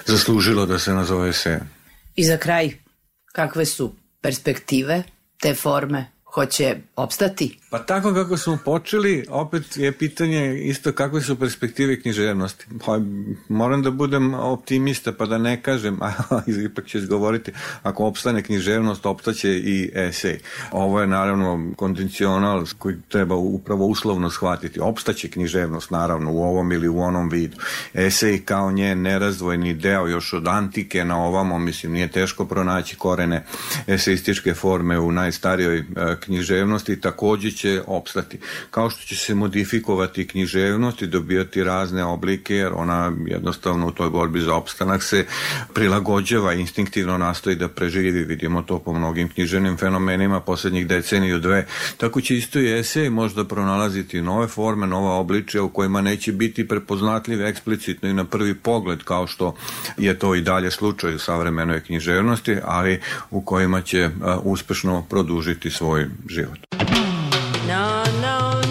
[0.06, 1.60] zaslužilo da se nazove se.
[2.16, 2.70] I za kraj,
[3.32, 5.02] kakve su perspektive
[5.40, 6.10] te forme?
[6.24, 7.58] Hoće opstati?
[7.74, 12.66] Pa tako kako smo počeli, opet je pitanje isto kakve su perspektive književnosti.
[12.86, 13.00] Pa,
[13.48, 16.12] moram da budem optimista pa da ne kažem, a
[16.66, 17.52] ipak ću izgovoriti,
[17.82, 20.38] ako opstane književnost, opstaće i esej.
[20.72, 24.80] Ovo je naravno kondicional koji treba upravo uslovno shvatiti.
[24.80, 27.56] Opstaće književnost naravno u ovom ili u onom vidu.
[27.94, 33.44] Esej kao nje nerazdvojni deo još od antike na ovamo, mislim, nije teško pronaći korene
[33.86, 35.84] eseističke forme u najstarijoj e,
[36.20, 38.38] književnosti, takođe će će opstati.
[38.70, 44.10] Kao što će se modifikovati književnost i dobijati razne oblike, jer ona jednostavno u toj
[44.10, 45.26] borbi za opstanak se
[45.74, 48.24] prilagođava, instinktivno nastoji da preživi.
[48.24, 51.66] Vidimo to po mnogim književnim fenomenima poslednjih deceniju dve.
[51.96, 56.68] Tako će isto i esej možda pronalaziti nove forme, nova obličija u kojima neće biti
[56.68, 59.54] prepoznatljive eksplicitno i na prvi pogled, kao što
[59.96, 63.00] je to i dalje slučaj u savremenoj književnosti, ali
[63.30, 64.10] u kojima će
[64.42, 66.58] uspešno produžiti svoj život.
[67.66, 68.63] No, no.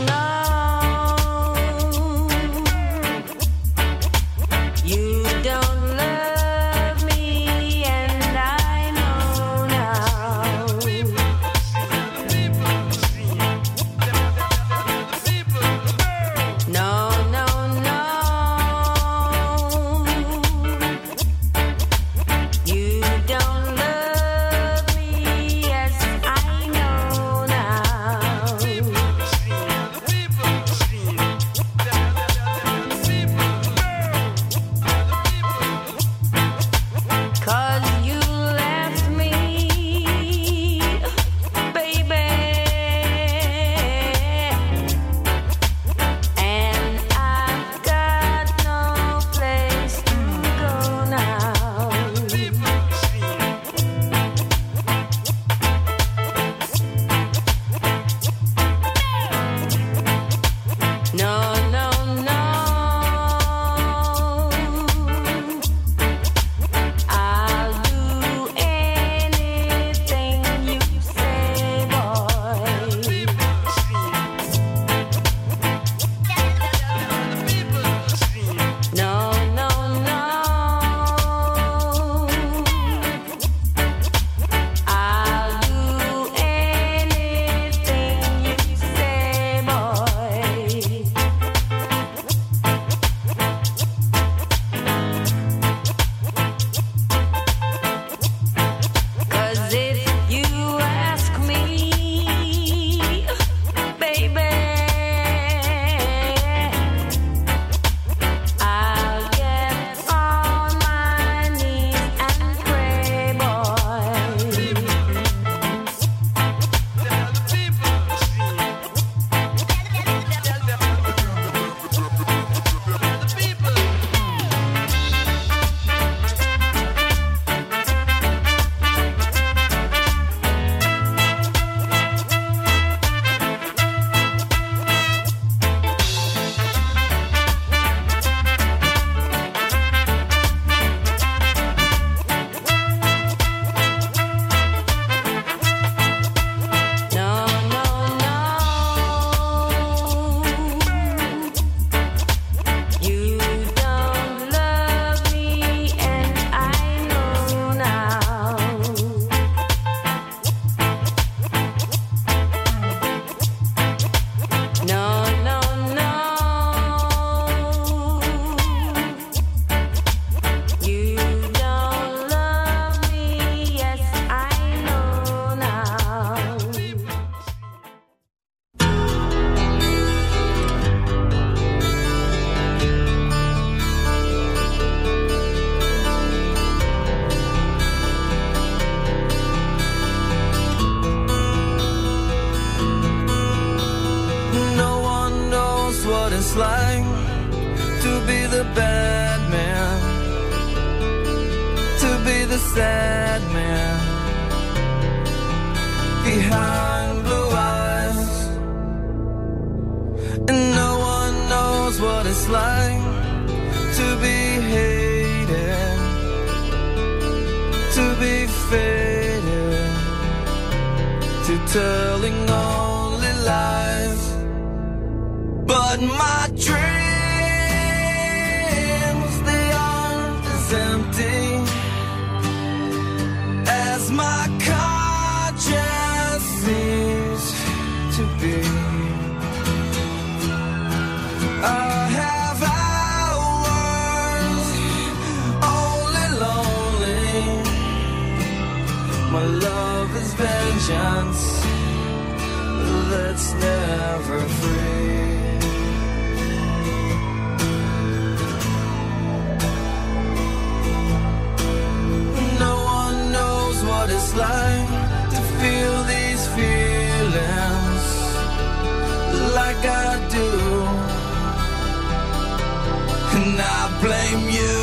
[274.03, 274.79] Blame you.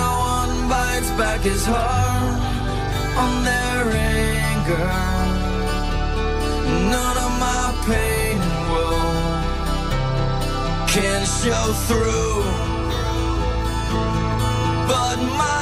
[0.00, 2.40] No one bites back his heart
[3.24, 3.82] on their
[4.20, 4.92] anger.
[6.94, 9.10] None of my pain and woe
[10.94, 12.36] can show through.
[14.92, 15.59] But my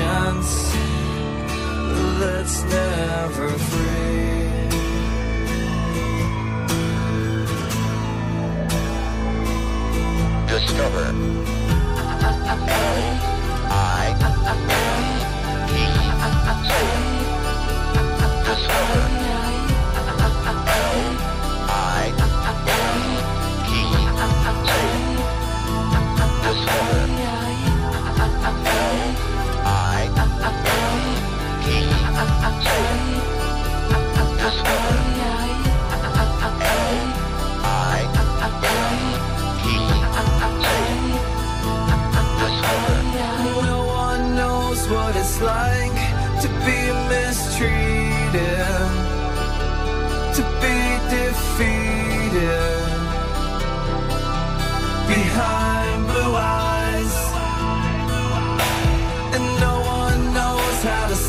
[0.00, 0.72] vengeance
[2.20, 4.00] that's never free.
[10.48, 11.06] Discover.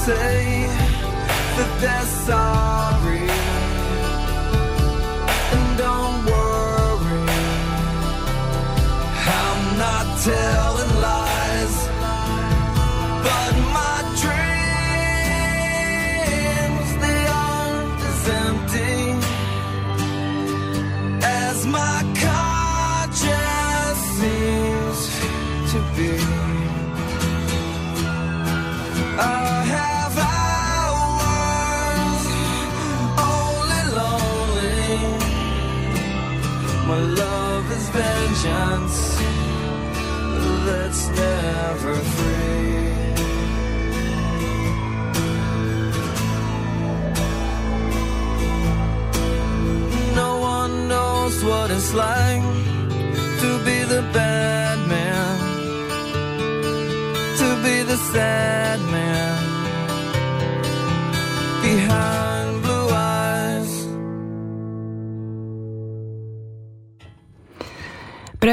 [0.06, 0.66] say
[1.58, 2.71] that there's some
[38.42, 39.18] vengeance
[40.66, 42.82] that's never free.
[50.16, 52.42] No one knows what it's like
[53.42, 55.38] to be the bad man,
[57.38, 59.11] to be the sad man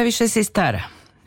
[0.09, 0.81] Previše si stara.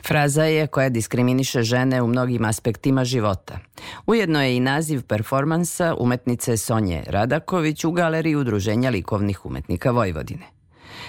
[0.07, 3.59] Fraza je koja diskriminiše žene u mnogim aspektima života.
[4.07, 10.45] Ujedno je i naziv performansa umetnice Sonje Radaković u galeriji Udruženja likovnih umetnika Vojvodine.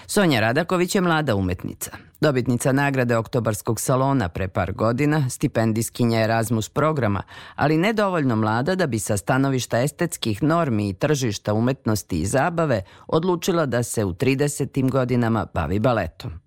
[0.07, 1.91] Sonja Radaković je mlada umetnica.
[2.21, 7.23] Dobitnica nagrade Oktobarskog salona pre par godina, stipendiskinja Erasmus programa,
[7.55, 13.67] ali nedovoljno mlada da bi sa stanovišta estetskih normi i tržišta umetnosti i zabave odlučila
[13.67, 14.91] da se u 30.
[14.91, 16.42] godinama bavi baletom.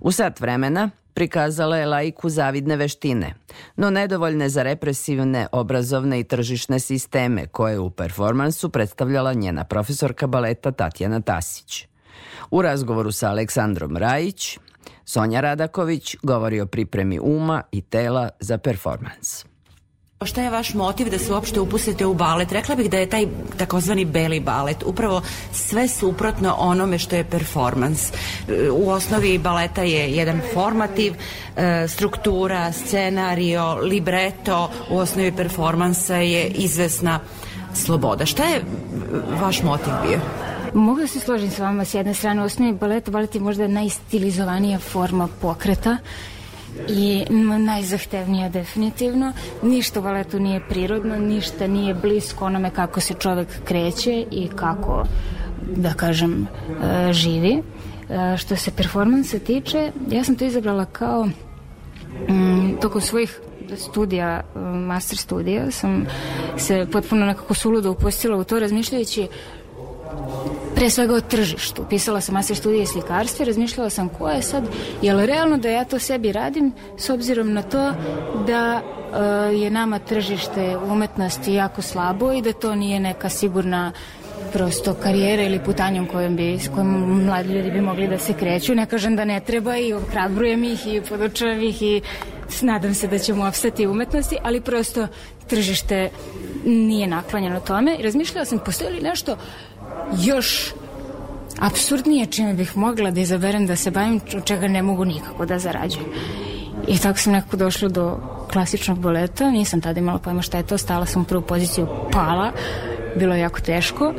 [0.00, 3.34] U sat vremena prikazala je laiku zavidne veštine,
[3.76, 10.26] no nedovoljne za represivne, obrazovne i tržišne sisteme koje je u performansu predstavljala njena profesorka
[10.26, 11.86] baleta Tatjana Tasić.
[12.50, 14.58] U razgovoru sa Aleksandrom Rajić,
[15.04, 19.44] Sonja Radaković govori o pripremi uma i tela za performans.
[20.24, 22.52] Šta je vaš motiv da se uopšte upustite u balet?
[22.52, 28.12] Rekla bih da je taj takozvani beli balet upravo sve suprotno onome što je performans.
[28.72, 31.14] U osnovi baleta je jedan formativ,
[31.56, 37.20] e, struktura, scenario, libreto, u osnovi performansa je izvesna
[37.74, 38.26] sloboda.
[38.26, 38.62] Šta je
[39.40, 40.20] vaš motiv bio?
[40.74, 42.42] Mogu da se složim s vama s jedne strane.
[42.42, 45.96] U osnovi baleta, balet je možda najstilizovanija forma pokreta
[46.88, 47.24] i
[47.58, 49.32] najzahtevnija definitivno.
[49.62, 55.04] Ništa u baletu nije prirodno, ništa nije blisko onome kako se čovek kreće i kako,
[55.76, 56.46] da kažem,
[56.82, 57.62] e, živi.
[58.10, 61.26] E, što se performansa tiče, ja sam to izabrala kao
[62.28, 63.40] mm, tokom svojih
[63.76, 66.06] studija, e, master studija, sam
[66.56, 69.28] se potpuno nekako suludo upustila u to razmišljajući
[70.74, 71.84] pre svega o tržištu.
[71.90, 74.64] Pisala sam master studije slikarstva i razmišljala sam ko je sad,
[75.02, 77.92] je li realno da ja to sebi radim s obzirom na to
[78.46, 83.92] da uh, je nama tržište umetnosti jako slabo i da to nije neka sigurna
[84.52, 88.74] prosto karijera ili putanjom kojom bi, s kojom mladi ljudi bi mogli da se kreću.
[88.74, 92.02] Ne kažem da ne treba i ohrabrujem ih i podučavam ih i
[92.60, 95.06] nadam se da ćemo opstati umetnosti, ali prosto
[95.46, 96.10] tržište
[96.64, 97.96] nije naklonjeno tome.
[97.98, 99.36] I razmišljala sam, postoji li nešto
[100.24, 100.74] još
[101.60, 105.58] absurdnije čime bih mogla da izaberem da se bavim od čega ne mogu nikako da
[105.58, 106.06] zarađujem.
[106.88, 108.18] I tako sam nekako došla do
[108.52, 112.52] klasičnog boleta, nisam tada imala pojma šta je to, stala sam u prvu poziciju, pala,
[113.16, 114.12] bilo je jako teško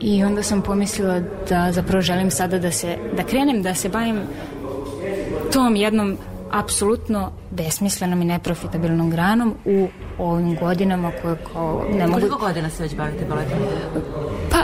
[0.00, 4.20] i onda sam pomislila da zapravo želim sada da se, da krenem da se bavim
[5.52, 6.16] tom jednom
[6.50, 12.20] apsolutno besmislenom i neprofitabilnom granom u ovim godinama koje kao ne mogu...
[12.20, 13.58] Koliko godina se već bavite baletom?
[14.50, 14.61] Pa,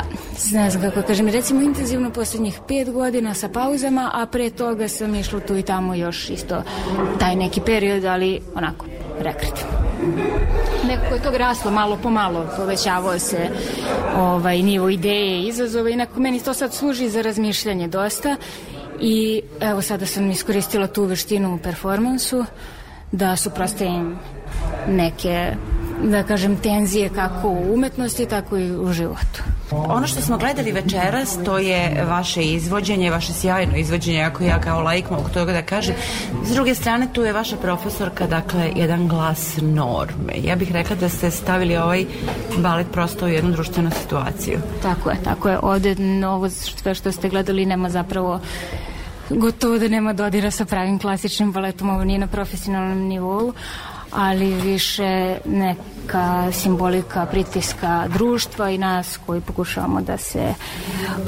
[0.52, 5.14] ne znam kako kažem, recimo intenzivno poslednjih pet godina sa pauzama, a pre toga sam
[5.14, 6.62] išla tu i tamo još isto
[7.18, 8.86] taj neki period, ali onako,
[9.18, 9.72] rekreativno.
[10.88, 13.48] Nekako je to raslo malo po malo, povećavao se
[14.16, 18.36] ovaj, nivo ideje i izazova i neko, meni to sad služi za razmišljanje dosta
[19.00, 22.44] i evo sada sam iskoristila tu veštinu u performansu
[23.12, 24.18] da suprostavim
[24.88, 25.54] neke
[26.04, 29.42] da kažem tenzije kako u umetnosti tako i u životu.
[29.70, 34.80] Ono što smo gledali večeras, to je vaše izvođenje, vaše sjajno izvođenje, ako ja kao
[34.80, 35.94] laik mogu toga da kažem.
[36.44, 40.32] S druge strane, tu je vaša profesorka, dakle, jedan glas norme.
[40.42, 42.04] Ja bih rekla da ste stavili ovaj
[42.56, 44.58] balet prosto u jednu društvenu situaciju.
[44.82, 45.58] Tako je, tako je.
[45.62, 45.96] Ovde
[46.26, 48.40] ovo sve što ste gledali nema zapravo
[49.30, 53.52] gotovo da nema dodira sa pravim klasičnim baletom, ovo nije na profesionalnom nivou,
[54.12, 60.54] ali više neka simbolika pritiska društva i nas koji pokušavamo da se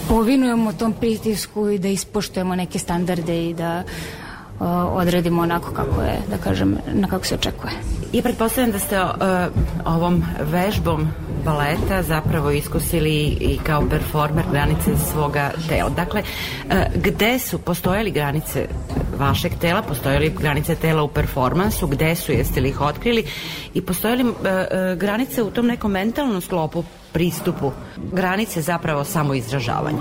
[0.09, 3.83] povinujemo tom pritisku i da ispoštujemo neke standarde i da
[4.93, 7.73] odredimo onako kako je, da kažem, na kako se očekuje.
[8.13, 9.11] I pretpostavljam da ste uh,
[9.85, 11.09] ovom vežbom
[11.45, 15.91] baleta zapravo iskusili i kao performer granice svoga tela.
[15.91, 16.23] Dakle,
[16.71, 18.67] e, gde su postojali granice
[19.19, 23.25] vašeg tela, postojali granice tela u performansu, gde su, jeste li ih otkrili
[23.75, 24.35] i postojali uh,
[24.97, 27.73] granice u tom nekom mentalnom sklopu pristupu,
[28.13, 29.99] granice zapravo samo izražavanja?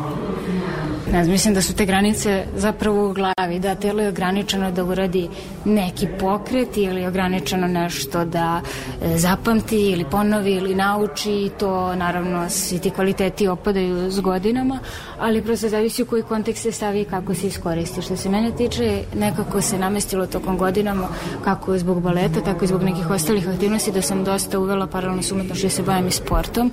[1.05, 4.83] Ne znam, mislim da su te granice zapravo u glavi, da telo je ograničeno da
[4.83, 5.29] uradi
[5.65, 8.61] neki pokret ili je ograničeno nešto da
[9.01, 14.79] e, zapamti ili ponovi ili nauči i to naravno svi ti kvaliteti opadaju s godinama,
[15.19, 18.01] ali prosto zavisi u koji kontekst se stavi i kako se iskoristi.
[18.01, 21.07] Što se mene tiče, nekako se namestilo tokom godinama
[21.43, 25.31] kako zbog baleta, tako i zbog nekih ostalih aktivnosti da sam dosta uvela paralelno s
[25.31, 26.71] umetnošću da se bavim i sportom.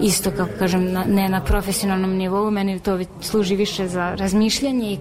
[0.00, 4.98] Isto, kako kažem, ne na profesionalnom nivou, meni to služi više za razmišljanje i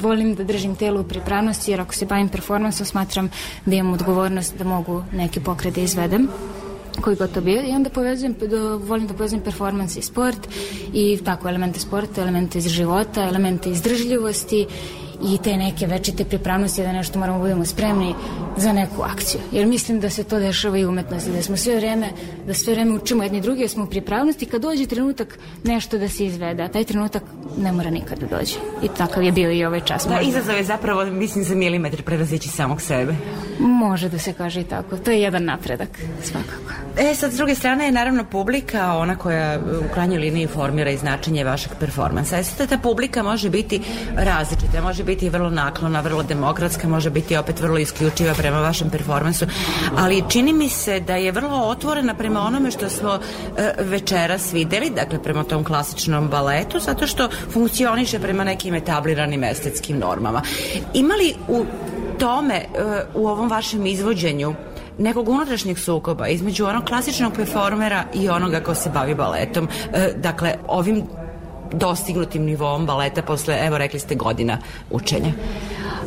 [0.00, 3.30] volim da držim telo u pripravnosti jer ako se bavim performansom smatram
[3.66, 6.28] da imam odgovornost da mogu neki pokret da izvedem
[7.00, 7.62] koji god to bio.
[7.62, 10.48] I onda povezujem, da, volim da povezujem performans i sport
[10.92, 14.66] i tako elemente sporta, elemente iz života, elemente izdržljivosti
[15.24, 18.14] i te neke večite pripravnosti da nešto moramo da budemo spremni
[18.56, 19.40] za neku akciju.
[19.52, 22.08] Jer mislim da se to dešava i umetnosti, da smo sve vreme,
[22.46, 26.08] da sve vreme učimo jedni drugi, da smo u pripravnosti kad dođe trenutak nešto da
[26.08, 27.22] se izvede, a taj trenutak
[27.58, 28.54] ne mora nikad da dođe.
[28.82, 30.06] I takav je bio i ovaj čas.
[30.06, 33.14] Da, izazov je zapravo, mislim, za milimetar prevazići samog sebe.
[33.58, 34.96] Može da se kaže i tako.
[34.96, 35.88] To je jedan napredak,
[36.22, 36.72] svakako.
[36.98, 40.96] E, sad, s druge strane je naravno publika, ona koja u krajnjoj liniji formira i
[40.96, 42.38] značenje vašeg performansa.
[42.38, 43.80] E, sad, ta publika može biti
[44.16, 48.90] različita, može biti biti vrlo naklona, vrlo demokratska, može biti opet vrlo isključiva prema vašem
[48.90, 49.46] performansu,
[49.96, 54.90] ali čini mi se da je vrlo otvorena prema onome što smo e, večeras videli,
[54.90, 60.42] dakle prema tom klasičnom baletu, zato što funkcioniše prema nekim etabliranim estetskim normama.
[60.94, 61.64] Ima li u
[62.18, 62.66] tome, e,
[63.14, 64.54] u ovom vašem izvođenju,
[64.98, 69.68] nekog unutrašnjeg sukoba između onog klasičnog performera i onoga ko se bavi baletom.
[69.92, 71.04] E, dakle, ovim
[71.72, 74.58] dostignutim nivom baleta posle, evo rekli ste, godina
[74.90, 75.32] učenja?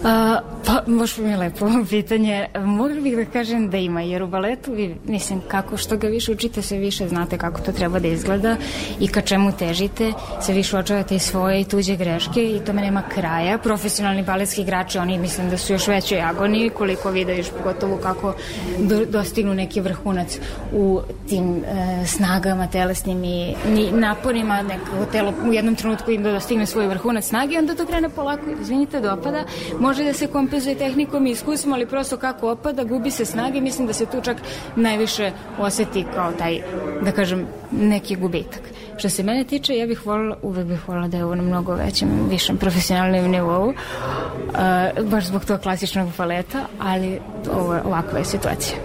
[0.03, 2.47] A, pa, baš mi je lepo pitanje.
[2.65, 6.31] Mogli bih da kažem da ima, jer u baletu vi, mislim, kako što ga više
[6.31, 8.55] učite, sve više znate kako to treba da izgleda
[8.99, 13.01] i ka čemu težite, sve više očavate i svoje i tuđe greške i tome nema
[13.01, 13.57] kraja.
[13.57, 18.33] Profesionalni baletski igrači, oni mislim da su još većoj agoniji, koliko vide još pogotovo kako
[18.79, 20.39] do, dostignu neki vrhunac
[20.73, 26.31] u tim e, snagama telesnim i, i naporima, nekako telo u jednom trenutku im da
[26.31, 29.43] dostigne svoj vrhunac snage, onda to krene polako, izvinite, dopada,
[29.86, 33.88] može da se kompenzuje tehnikom i iskustvom, ali prosto kako opada, gubi se snage, mislim
[33.88, 34.38] da se tu čak
[34.75, 36.61] najviše oseti kao taj,
[37.01, 38.61] da kažem, neki gubitak.
[38.97, 41.73] Što se mene tiče, ja bih volila, uvek bih volila da je ovo na mnogo
[41.73, 47.19] većem, višem profesionalnom nivou, uh, baš zbog tog klasičnog baleta, ali
[47.51, 48.77] ovo, ovakva je situacija.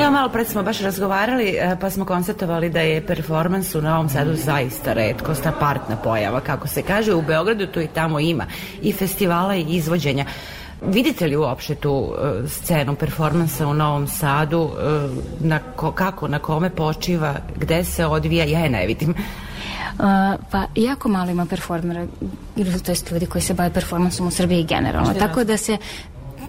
[0.00, 4.08] Evo malo pred smo baš razgovarali e, pa smo konstatovali da je performans u Novom
[4.08, 8.46] Sadu zaista redkost, apartna pojava kako se kaže, u Beogradu tu i tamo ima
[8.82, 10.24] i festivala i izvođenja.
[10.82, 12.16] Vidite li uopšte tu uh,
[12.50, 14.72] scenu performansa u Novom Sadu, uh,
[15.40, 19.14] na ko, kako, na kome počiva, gde se odvija, ja je ne vidim.
[20.50, 22.06] Pa jako malo ima performera,
[22.84, 25.14] to jest ljudi koji se bave performansom u Srbiji generalno.
[25.14, 25.78] Tako da se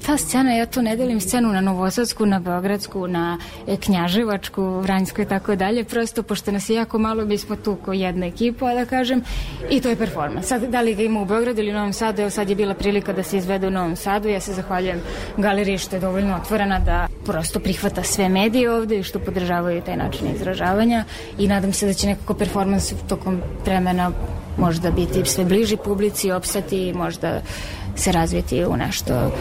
[0.06, 3.38] ta scena, ja tu ne delim scenu na Novosadsku, na Beogradsku, na
[3.80, 7.94] Knjaževačku, Vranjsku i tako dalje, prosto pošto nas je jako malo, mi smo tu ko
[7.94, 9.24] jedna ekipa, da kažem,
[9.70, 10.48] i to je performans.
[10.48, 12.74] Sad, da li ga ima u Beogradu ili u Novom Sadu, evo sad je bila
[12.74, 15.02] prilika da se izvede u Novom Sadu, ja se zahvaljujem
[15.38, 19.98] galeriji što je dovoljno otvorena da prosto prihvata sve medije ovde i što podržavaju taj
[19.98, 21.04] način izražavanja.
[21.38, 24.12] I nadam se da će nekako performans tokom vremena
[24.58, 27.42] možda biti sve bliži publici, opsati možda
[28.00, 29.32] se razviti u nešto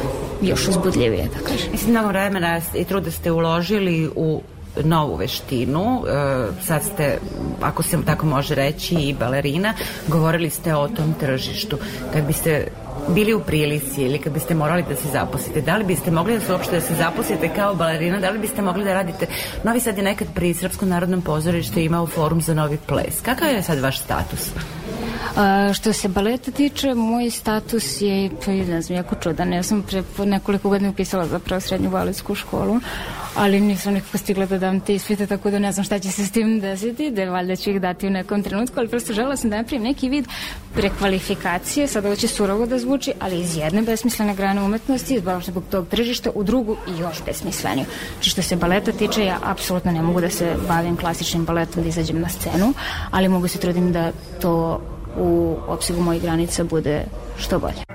[0.42, 1.72] još uzbudljivije, da kažem.
[1.72, 4.42] Mislim, mnogo vremena i truda ste uložili u
[4.84, 6.04] novu veštinu.
[6.09, 7.18] E, sad ste,
[7.62, 9.74] ako se tako može reći, i balerina.
[10.09, 11.78] Govorili ste o tom tržištu.
[12.12, 12.68] Kad biste
[13.09, 16.40] bili u prilici ili kad biste morali da se zaposlite, da li biste mogli da
[16.40, 19.26] se uopšte da se zaposlite kao balerina, da li biste mogli da radite
[19.64, 23.20] Novi Sad je nekad pri Srpskom narodnom pozorištu imao forum za novi ples.
[23.22, 24.50] Kakav je sad vaš status?
[25.36, 29.52] A, što se baleta tiče, moj status je, pa ne znam, jako čudan.
[29.52, 32.80] Ja sam pre nekoliko godina upisala zapravo srednju baletsku školu,
[33.34, 36.26] ali nisam nekako stigla da dam te ispite, tako da ne znam šta će se
[36.26, 39.50] s tim desiti, da valjda ću ih dati u nekom trenutku, ali prosto žela sam
[39.50, 40.26] da napravim neki vid
[40.74, 45.64] prekvalifikacije, sad ovo će surovo da zvuči, ali iz jedne besmislene grane umetnosti, baš zbog
[45.70, 47.86] tog tržišta, u drugu i još besmisleniju.
[48.14, 51.88] Znači što se baleta tiče, ja apsolutno ne mogu da se bavim klasičnim baletom, da
[51.88, 52.72] izađem na scenu,
[53.10, 54.80] ali mogu se trudim da to
[55.18, 57.04] u opsegu mojih granica bude
[57.36, 57.88] što bolje.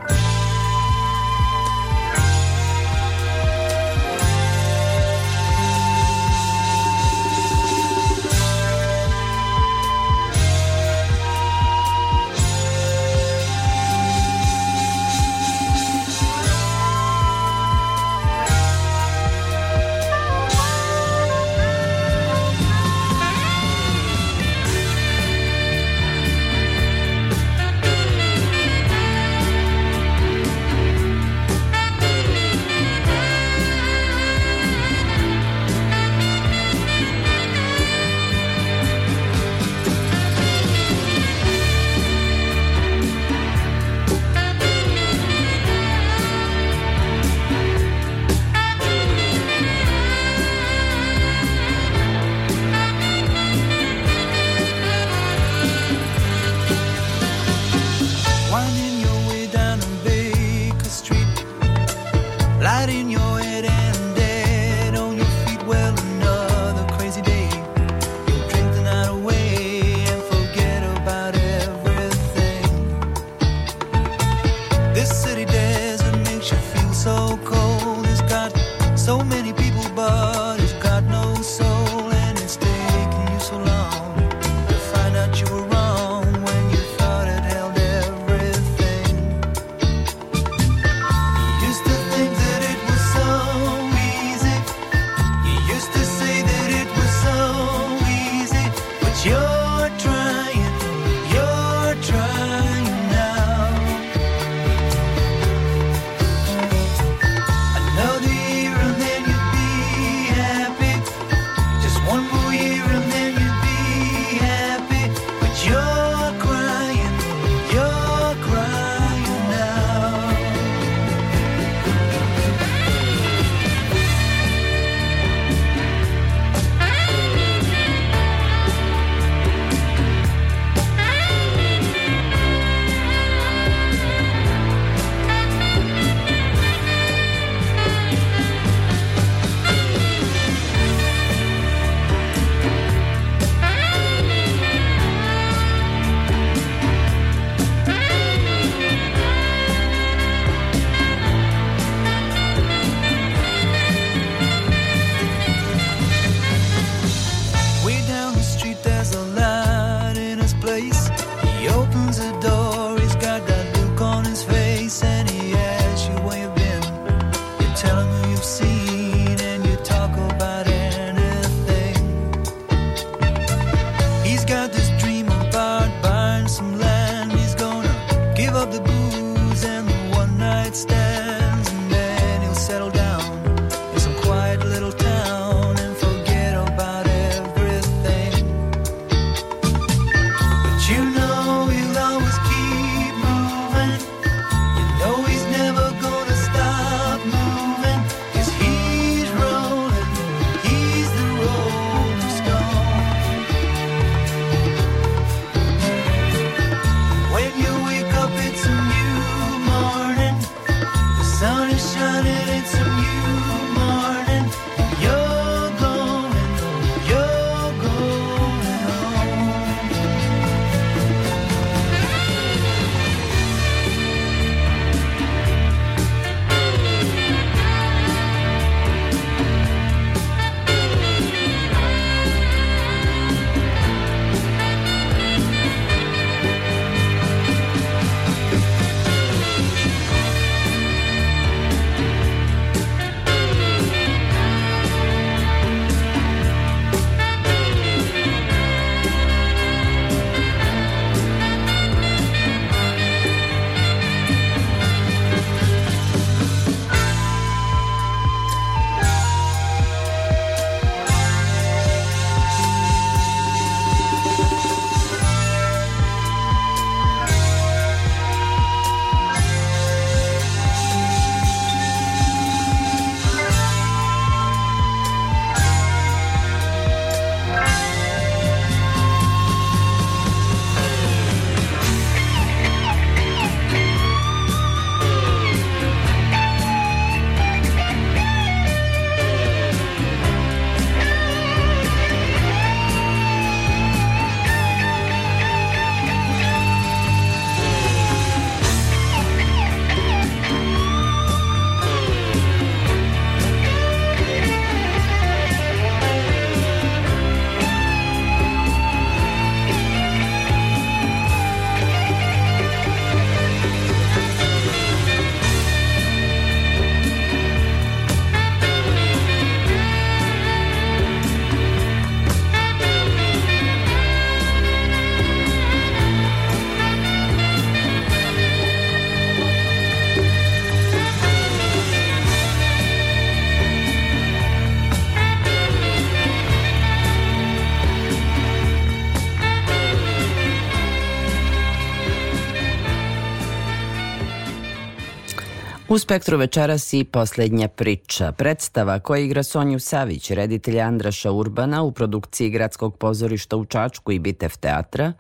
[345.94, 348.32] U spektru večeras i poslednja priča.
[348.32, 354.20] Predstava koja igra Sonju Savić, reditelj Andraša Urbana u produkciji Gradskog pozorišta u Čačku i
[354.20, 355.14] Bitev teatra,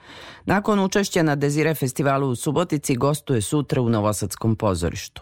[0.46, 5.22] nakon učešća na Dezire festivalu u Subotici gostuje sutra u Novosadskom pozorištu.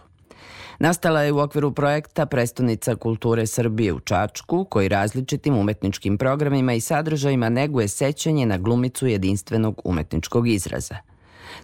[0.78, 6.80] Nastala je u okviru projekta Prestonica kulture Srbije u Čačku, koji različitim umetničkim programima i
[6.80, 10.96] sadržajima neguje sećanje na glumicu jedinstvenog umetničkog izraza–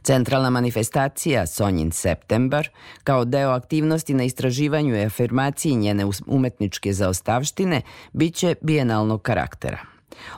[0.03, 2.69] Centralna manifestacija Sonjin septembar,
[3.05, 9.79] kao deo aktivnosti na istraživanju i afirmaciji njene umetničke zaostavštine, biće bijenalnog karaktera.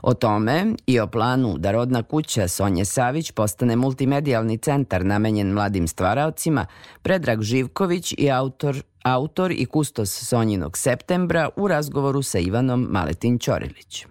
[0.02, 5.88] O tome i o planu da rodna kuća Sonje Savić postane multimedijalni centar namenjen mladim
[5.88, 6.66] stvaraocima,
[7.02, 14.06] Predrag Živković i autor autor i kustos Sonjinog septembra u razgovoru sa Ivanom Maletin Ćorilić.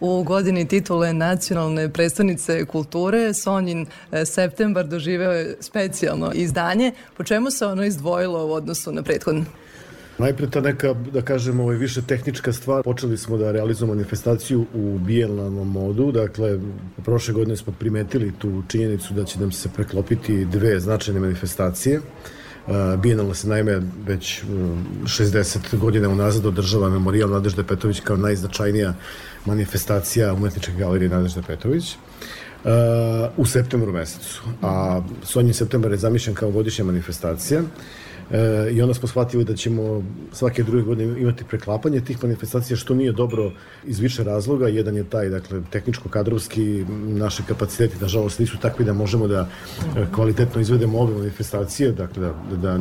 [0.00, 6.92] U godini titule nacionalne predstavnice kulture Sonjin e, septembar doživeo je specijalno izdanje.
[7.16, 9.44] Po čemu se ono izdvojilo u odnosu na prethodno?
[10.18, 12.82] Najpre ta neka, da kažemo, ovaj, više tehnička stvar.
[12.82, 16.12] Počeli smo da realizujemo manifestaciju u bijelnom modu.
[16.12, 16.58] Dakle,
[17.04, 22.00] prošle godine smo primetili tu činjenicu da će nam se preklopiti dve značajne manifestacije.
[22.98, 24.42] Bijenalna se naime već
[25.04, 28.94] 60 godina unazad održava memorijal Nadežde Petović kao najznačajnija
[29.44, 31.96] manifestacija umetničke galerije Nadežda Petrović
[32.64, 32.70] uh,
[33.36, 34.42] u septembru mesecu.
[34.62, 37.62] A Sonjin septembar je zamišljen kao godišnja manifestacija
[38.30, 40.02] e, i onda smo shvatili da ćemo
[40.32, 43.52] svake druge godine imati preklapanje tih manifestacija, što nije dobro
[43.86, 44.68] iz više razloga.
[44.68, 49.48] Jedan je taj, dakle, tehničko-kadrovski, naše kapaciteti, nažalost, nisu takvi da možemo da
[49.96, 52.78] e, kvalitetno izvedemo ove manifestacije, dakle, da, da, da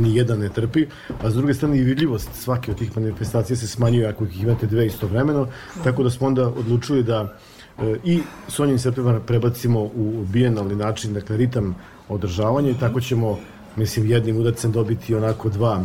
[0.00, 0.86] ni jedan ne trpi,
[1.22, 4.66] a s druge strane i vidljivost svake od tih manifestacija se smanjuje ako ih imate
[4.66, 5.48] dve istovremeno,
[5.84, 7.36] tako da smo onda odlučili da
[7.78, 11.76] e, i Sonjin septembar prebacimo u bijenalni način, dakle, ritam
[12.08, 13.38] održavanja i tako ćemo
[13.76, 15.84] mislim jednim udarcem dobiti onako dva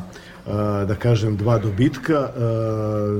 [0.88, 2.30] da kažem dva dobitka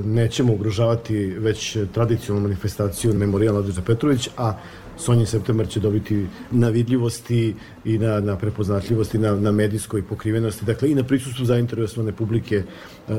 [0.06, 4.54] nećemo ugrožavati već tradicionalnu manifestaciju Memorijal Nadruža Petrović a
[4.98, 7.56] Sonji septembar će dobiti na vidljivosti
[7.86, 12.64] i na, na prepoznatljivosti, na, na medijskoj pokrivenosti, dakle i na prisustvu zainteresovane publike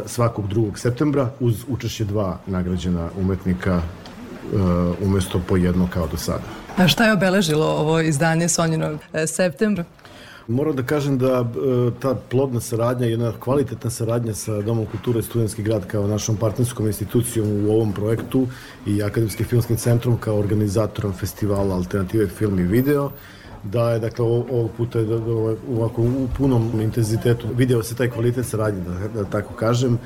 [0.07, 3.83] svakog drugog septembra uz učešće dva nagrađena umetnika
[5.03, 6.45] umesto po jedno kao do sada.
[6.77, 9.85] A šta je obeležilo ovo izdanje Sonjinog e, septembra?
[10.49, 15.63] Moram da kažem da e, ta plodna saradnja, jedna kvalitetna saradnja sa Domom kulture Studenski
[15.63, 18.47] grad kao našom partnerskom institucijom u ovom projektu
[18.87, 23.11] i Akademskim filmskim centrom kao organizatorom festivala Alternative film i video,
[23.65, 25.17] da je dakle ovog puta da,
[25.71, 29.99] ovako u punom intenzitetu video se taj kvalitet saradnje da, da tako kažem.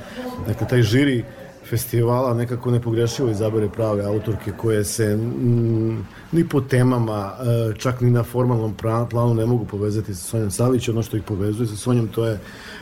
[0.46, 1.24] Dakle taj žiri
[1.70, 8.10] festivala nekako nepogrešivo izabere prave autorke koje se mm, ni po temama, e, čak ni
[8.10, 8.74] na formalnom
[9.10, 10.88] planu ne mogu povezati sa Sonjom Savić.
[10.88, 12.32] Ono što ih povezuje sa Sonjom to je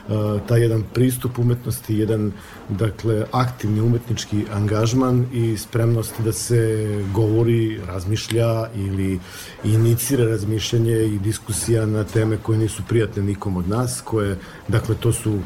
[0.08, 0.14] uh,
[0.48, 2.32] taj jedan pristup umetnosti, jedan
[2.68, 9.20] dakle aktivni umetnički angažman i spremnost da se govori, razmišlja ili
[9.64, 14.38] inicira razmišljanje i diskusija na teme koje nisu prijatne nikom od nas, koje
[14.68, 15.38] dakle to su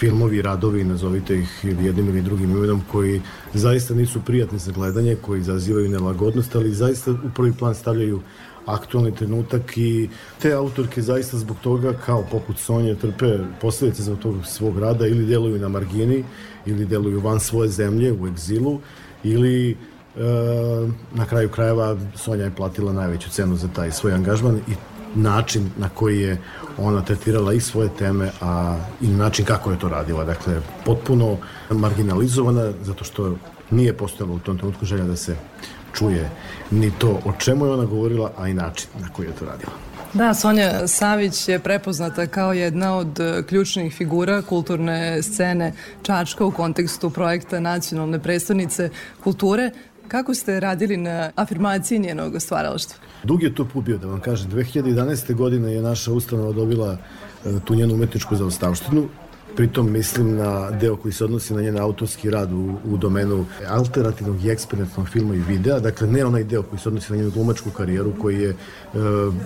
[0.00, 3.20] filmovi, radovi, nazovite ih jednim ili drugim imenom, koji
[3.54, 8.20] zaista nisu prijatni za gledanje, koji izazivaju nelagodnost, ali zaista u prvi plan stavljaju
[8.66, 10.08] aktualni trenutak i
[10.42, 15.26] te autorke zaista zbog toga, kao poput Sonje, trpe posledice za tog svog rada ili
[15.26, 16.24] deluju na margini,
[16.66, 18.80] ili deluju van svoje zemlje, u egzilu,
[19.24, 19.76] ili e,
[21.14, 24.74] na kraju krajeva Sonja je platila najveću cenu za taj svoj angažman i
[25.14, 26.38] način na koji je
[26.78, 30.24] ona tretirala i svoje teme, a i način kako je to radila.
[30.24, 31.36] Dakle, potpuno
[31.70, 33.36] marginalizovana, zato što
[33.70, 35.36] nije postojalo u tom trenutku želja da se
[35.94, 36.30] čuje
[36.70, 39.72] ni to o čemu je ona govorila, a i način na koji je to radila.
[40.14, 45.72] Da, Sonja Savić je prepoznata kao jedna od e, ključnih figura kulturne scene
[46.02, 48.90] Čačka u kontekstu projekta nacionalne predstavnice
[49.24, 49.70] kulture.
[50.10, 52.98] Kako ste radili na afirmaciji njenog stvaralaštva?
[53.24, 54.50] Dug je to put bio, da vam kažem.
[54.50, 55.34] 2011.
[55.34, 56.96] godine je naša ustanova dobila
[57.44, 59.08] e, tu njenu umetničku zaostavštinu.
[59.56, 64.44] Pritom mislim na deo koji se odnosi na njen autorski rad u, u domenu alternativnog
[64.44, 67.70] i eksperimentnog filma i videa, dakle ne onaj deo koji se odnosi na njenu glumačku
[67.70, 68.56] karijeru koji je e,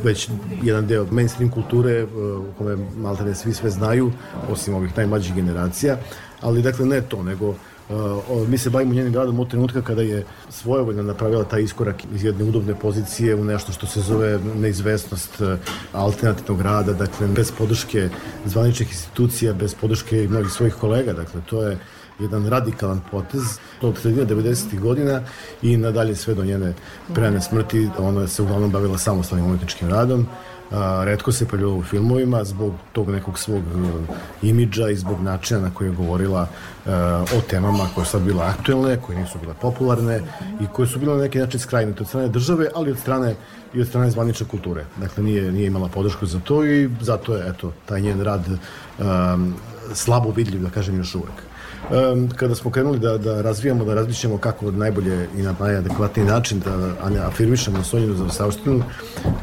[0.05, 0.29] već
[0.63, 4.13] jedan deo mainstream kulture e, u kome maltene svi sve znaju,
[4.51, 5.99] osim ovih najmlađih generacija,
[6.41, 7.55] ali dakle ne to, nego
[7.89, 12.25] Uh, mi se bavimo njenim radom od trenutka kada je svojevoljno napravila taj iskorak iz
[12.25, 15.59] jedne udobne pozicije u nešto što se zove neizvesnost uh,
[15.93, 18.09] alternativnog rada, dakle bez podrške
[18.45, 21.79] zvaničnih institucija, bez podrške i mnogih svojih kolega, dakle to je
[22.19, 23.43] jedan radikalan potez
[23.83, 24.81] od sredine 90.
[24.81, 25.23] godina
[25.63, 26.75] i nadalje sve do njene
[27.15, 27.89] prene smrti.
[27.99, 30.27] Ona se uglavnom bavila samostalnim umetničkim radom
[30.71, 35.61] a, redko se pojavljala u filmovima zbog tog nekog svog uh, imidža i zbog načina
[35.61, 36.93] na koji je govorila uh,
[37.39, 40.21] o temama koje su sad bile aktuelne, koje nisu bile popularne
[40.61, 43.35] i koje su bile na neki način skrajnite od strane države, ali od strane
[43.75, 44.85] i od strane zvanične kulture.
[44.97, 49.55] Dakle, nije, nije imala podršku za to i zato je, eto, taj njen rad um,
[49.95, 51.54] slabo vidljiv, da kažem, još uvek.
[51.91, 56.61] Um, kada smo krenuli da, da razvijamo, da razmišljamo kako najbolje i na najadekvatniji način
[56.61, 58.83] da afirmišemo Sonjinu za Savštinu,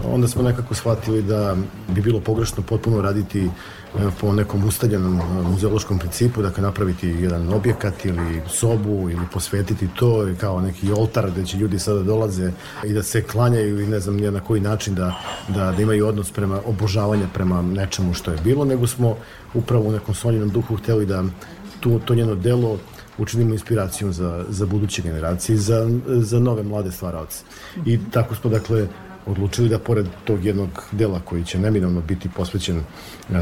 [0.06, 1.56] onda smo nekako shvatili da
[1.88, 3.50] bi bilo pogrešno potpuno raditi
[4.22, 10.62] po nekom ustaljenom muzeološkom principu, dakle napraviti jedan objekat ili sobu ili posvetiti to kao
[10.62, 12.52] neki oltar gde će ljudi sada dolaze
[12.84, 15.16] i da se klanjaju ili ne znam na koji način da,
[15.48, 19.16] da, da imaju odnos prema obožavanja prema nečemu što je bilo, nego smo
[19.54, 21.24] upravo u nekom sonjenom duhu hteli da
[21.82, 22.80] tu, to njeno delo
[23.18, 27.44] učinimo inspiracijom za, za buduće generacije, za, za nove mlade stvaraoce.
[27.86, 28.88] I tako smo, dakle,
[29.26, 32.84] odlučili da pored tog jednog dela koji će neminovno biti posvećen e,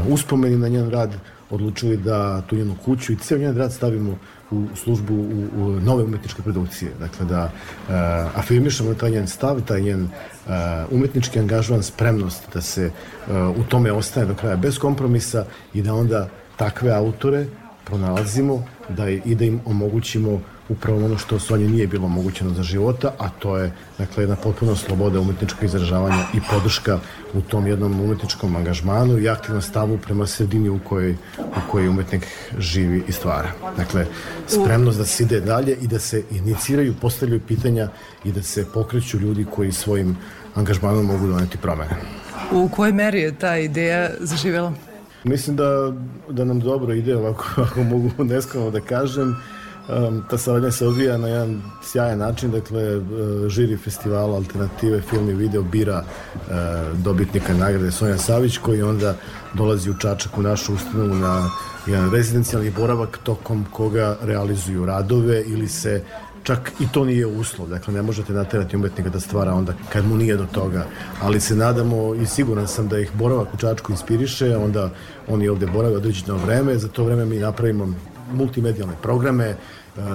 [0.08, 1.14] uspomeni na njen rad,
[1.50, 4.18] odlučili da tu njenu kuću i ceo njen rad stavimo
[4.50, 6.90] u službu u, u nove umetničke produkcije.
[7.00, 7.94] Dakle, da uh,
[8.38, 10.52] afirmišemo taj njen stav, taj njen uh,
[10.90, 15.44] umetnički angažovan, spremnost da se uh, u tome ostane do kraja bez kompromisa
[15.74, 17.46] i da onda takve autore
[17.90, 23.12] pronalazimo da i da im omogućimo upravo ono što Sonji nije bilo omogućeno za života,
[23.18, 26.98] a to je dakle, jedna potpuno sloboda umetničkog izražavanja i podrška
[27.34, 32.26] u tom jednom umetničkom angažmanu i aktivnom stavu prema sredini u kojoj, u kojoj umetnik
[32.58, 33.52] živi i stvara.
[33.76, 34.06] Dakle,
[34.46, 37.88] spremnost da se ide dalje i da se iniciraju, postavljaju pitanja
[38.24, 40.16] i da se pokreću ljudi koji svojim
[40.54, 41.96] angažmanom mogu doneti promene.
[42.52, 44.72] U kojoj meri je ta ideja zaživela?
[45.24, 45.92] Mislim da,
[46.28, 49.36] da nam dobro ide, ovako, ako mogu neskreno da kažem.
[49.88, 53.04] Um, ta saradnja se odvija na jedan sjajan način, dakle, uh,
[53.48, 59.14] žiri festivala alternative film i video bira uh, dobitnika nagrade Sonja Savić, koji onda
[59.54, 61.50] dolazi u Čačak u našu ustanovu na
[61.86, 66.02] jedan rezidencijalni boravak tokom koga realizuju radove ili se
[66.42, 70.16] čak i to nije uslov, dakle ne možete naterati umetnika da stvara onda kad mu
[70.16, 70.86] nije do toga,
[71.22, 74.90] ali se nadamo i siguran sam da ih boravak u Čačku inspiriše, onda
[75.28, 77.94] oni ovde borave određeno vreme, za to vreme mi napravimo
[78.32, 79.56] multimedijalne programe,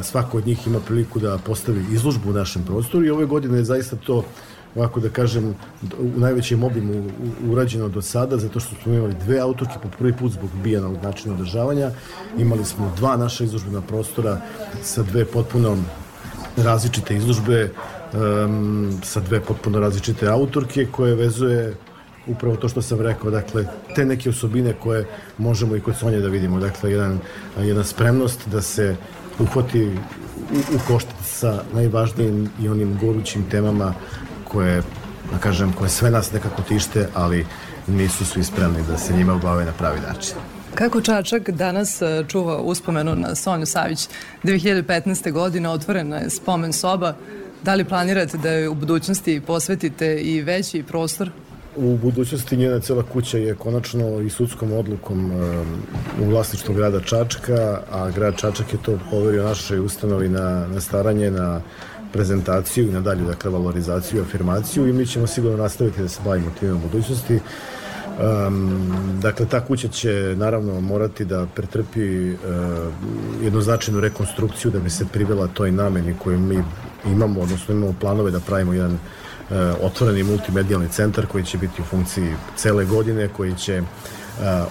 [0.03, 3.63] svako od njih ima priliku da postavi izložbu u našem prostoru i ove godine je
[3.63, 4.23] zaista to
[4.75, 5.55] ovako da kažem,
[5.99, 7.09] u najvećem obimu
[7.47, 11.33] urađeno do sada, zato što smo imali dve autorke po prvi put zbog bijanog načina
[11.33, 11.91] održavanja.
[12.37, 14.41] Imali smo dva naša izložbena prostora
[14.83, 15.77] sa dve potpuno
[16.57, 17.69] različite izložbe,
[18.13, 21.75] um, sa dve potpuno različite autorke koje vezuje
[22.27, 23.65] upravo to što sam rekao, dakle,
[23.95, 25.07] te neke osobine koje
[25.37, 27.19] možemo i kod Sonje da vidimo, dakle, jedan,
[27.59, 28.95] jedna spremnost da se
[29.39, 33.93] uhvati u, u koštac sa najvažnijim i onim gorućim temama
[34.43, 34.81] koje,
[35.31, 37.45] da kažem, koje sve nas nekako tište, ali
[37.87, 40.54] nisu svi spremni da se njima bave na pravi način.
[40.75, 44.07] Kako Čačak danas e, čuva uspomenu na Sonju Savić?
[44.43, 45.31] 2015.
[45.31, 47.13] godine otvorena je spomen soba.
[47.63, 51.29] Da li planirate da je u budućnosti posvetite i veći prostor?
[51.75, 55.67] U budućnosti njena cela kuća je konačno i sudskom odlukom um,
[56.21, 61.31] u vlasništvu grada Čačka, a grad Čačak je to poverio našoj ustanovi na, na staranje,
[61.31, 61.61] na
[62.13, 66.19] prezentaciju i na dalju, dakle, valorizaciju i afirmaciju i mi ćemo sigurno nastaviti da se
[66.25, 67.39] bavimo time u budućnosti.
[68.15, 72.37] Um, dakle, ta kuća će naravno morati da pretrpi uh,
[73.43, 76.63] jednu značajnu rekonstrukciju da bi se privela toj nameni koju mi
[77.05, 78.97] imamo, odnosno imamo planove da pravimo jedan uh,
[79.81, 83.87] otvoreni multimedijalni centar koji će biti u funkciji cele godine, koji će uh,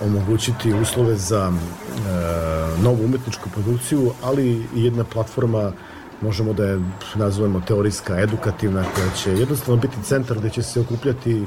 [0.03, 5.73] omogućiti uslove za uh, novu umetničku produkciju, ali i jedna platforma
[6.21, 6.81] možemo da je
[7.15, 11.45] nazovemo teorijska, edukativna, koja će jednostavno biti centar gde će se okupljati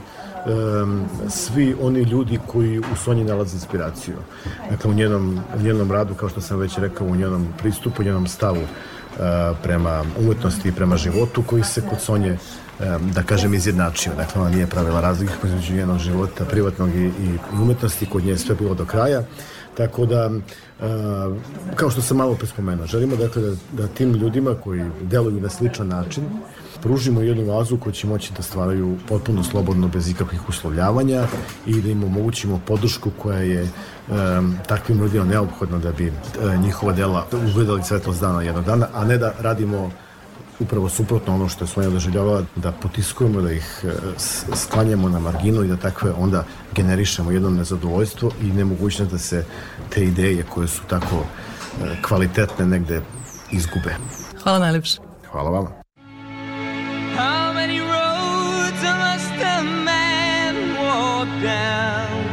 [0.47, 4.15] um, svi oni ljudi koji u Sonji nalaze inspiraciju.
[4.69, 8.05] Dakle, u njenom, u njenom radu, kao što sam već rekao, u njenom pristupu, u
[8.05, 9.19] njenom stavu uh,
[9.63, 12.37] prema umetnosti i prema životu, koji se kod Sonje
[13.13, 14.13] da kažem izjednačio.
[14.15, 18.37] Dakle, ona nije pravila razlike između njenog života, privatnog i, i umetnosti, kod nje je
[18.37, 19.23] sve bilo do kraja.
[19.77, 20.31] Tako da,
[21.75, 25.87] kao što sam malo prespomenuo, želimo dakle da, da tim ljudima koji deluju na sličan
[25.87, 26.23] način
[26.87, 31.23] pružimo jednu vazu koju će moći da stvaraju potpuno slobodno, bez ikakvih uslovljavanja
[31.65, 36.93] i da im omogućimo podršku koja je um, takvim ljudima neophodna da bi uh, njihova
[36.93, 39.91] dela ugledali svetlost dana jednog dana, a ne da radimo
[40.59, 43.91] upravo suprotno ono što je Sonja doživljava, da potiskujemo, da ih e,
[44.55, 46.43] sklanjamo na marginu i da takve onda
[46.75, 49.45] generišemo jedno nezadovoljstvo i nemogućnost da se
[49.89, 53.01] te ideje koje su tako e, kvalitetne negde
[53.51, 53.95] izgube.
[54.43, 54.97] Hvala najlepše.
[55.31, 55.86] Hvala vama.
[61.41, 62.23] Down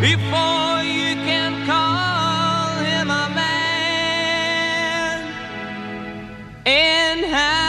[0.00, 5.18] before you can call him a man.
[6.66, 7.61] And how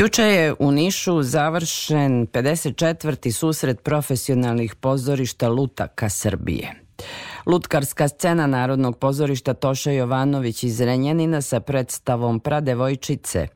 [0.00, 3.32] Juče je u Nišu završen 54.
[3.32, 6.74] susret profesionalnih pozorišta Lutaka Srbije.
[7.46, 13.46] Lutkarska scena Narodnog pozorišta Toša Jovanović iz Renjanina sa predstavom Pradevojčice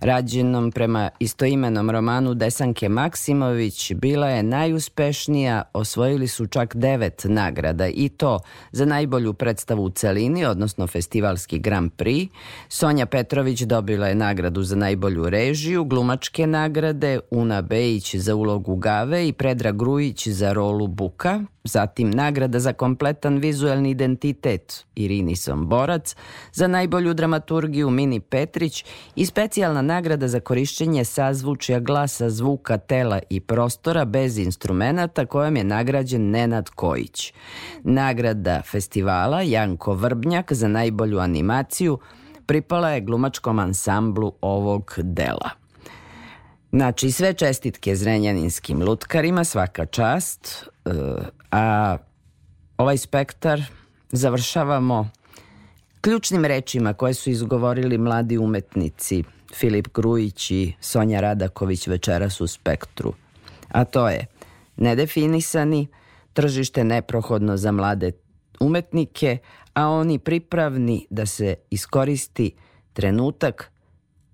[0.00, 8.08] rađenom prema istoimenom romanu Desanke Maksimović, bila je najuspešnija, osvojili su čak devet nagrada i
[8.08, 8.40] to
[8.72, 12.28] za najbolju predstavu u celini, odnosno festivalski Grand Prix.
[12.68, 19.28] Sonja Petrović dobila je nagradu za najbolju režiju, glumačke nagrade, Una Bejić za ulogu Gave
[19.28, 26.16] i Predrag Grujić za rolu Buka, zatim nagrada za kompletan vizuelni identitet Irini Somborac,
[26.52, 28.84] za najbolju dramaturgiju Mini Petrić
[29.16, 35.64] i specijalna nagrada za korišćenje sazvučja glasa, zvuka, tela i prostora bez instrumenata kojom je
[35.64, 37.32] nagrađen Nenad Kojić.
[37.82, 41.98] Nagrada festivala Janko Vrbnjak za najbolju animaciju
[42.46, 45.50] pripala je glumačkom ansamblu ovog dela.
[46.72, 50.90] Znači, sve čestitke zrenjaninskim lutkarima, svaka čast, e,
[51.50, 51.96] a
[52.78, 53.62] ovaj spektar
[54.12, 55.10] završavamo
[56.00, 59.24] ključnim rečima koje su izgovorili mladi umetnici
[59.54, 63.12] Filip Grujić i Sonja Radaković večeras u spektru.
[63.68, 64.26] A to je
[64.76, 65.86] nedefinisani,
[66.32, 68.12] tržište neprohodno za mlade
[68.60, 69.38] umetnike,
[69.74, 72.54] a oni pripravni da se iskoristi
[72.92, 73.72] trenutak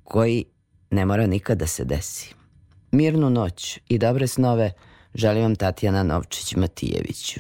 [0.05, 0.45] koji
[0.91, 2.35] ne mora nikada da se desi.
[2.91, 4.73] Mirnu noć i dobre snove
[5.17, 7.39] želim vam Tatjana Novčić-Matijević.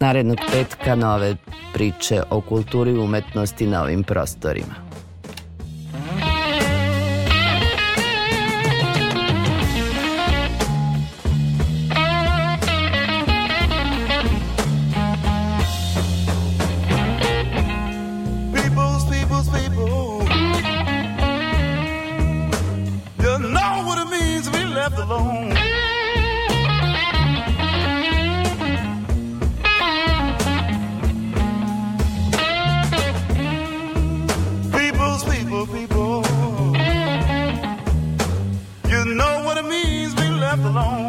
[0.00, 1.36] Narednog petka nove
[1.74, 4.74] priče o kulturi i umetnosti na ovim prostorima.
[40.64, 41.03] alone.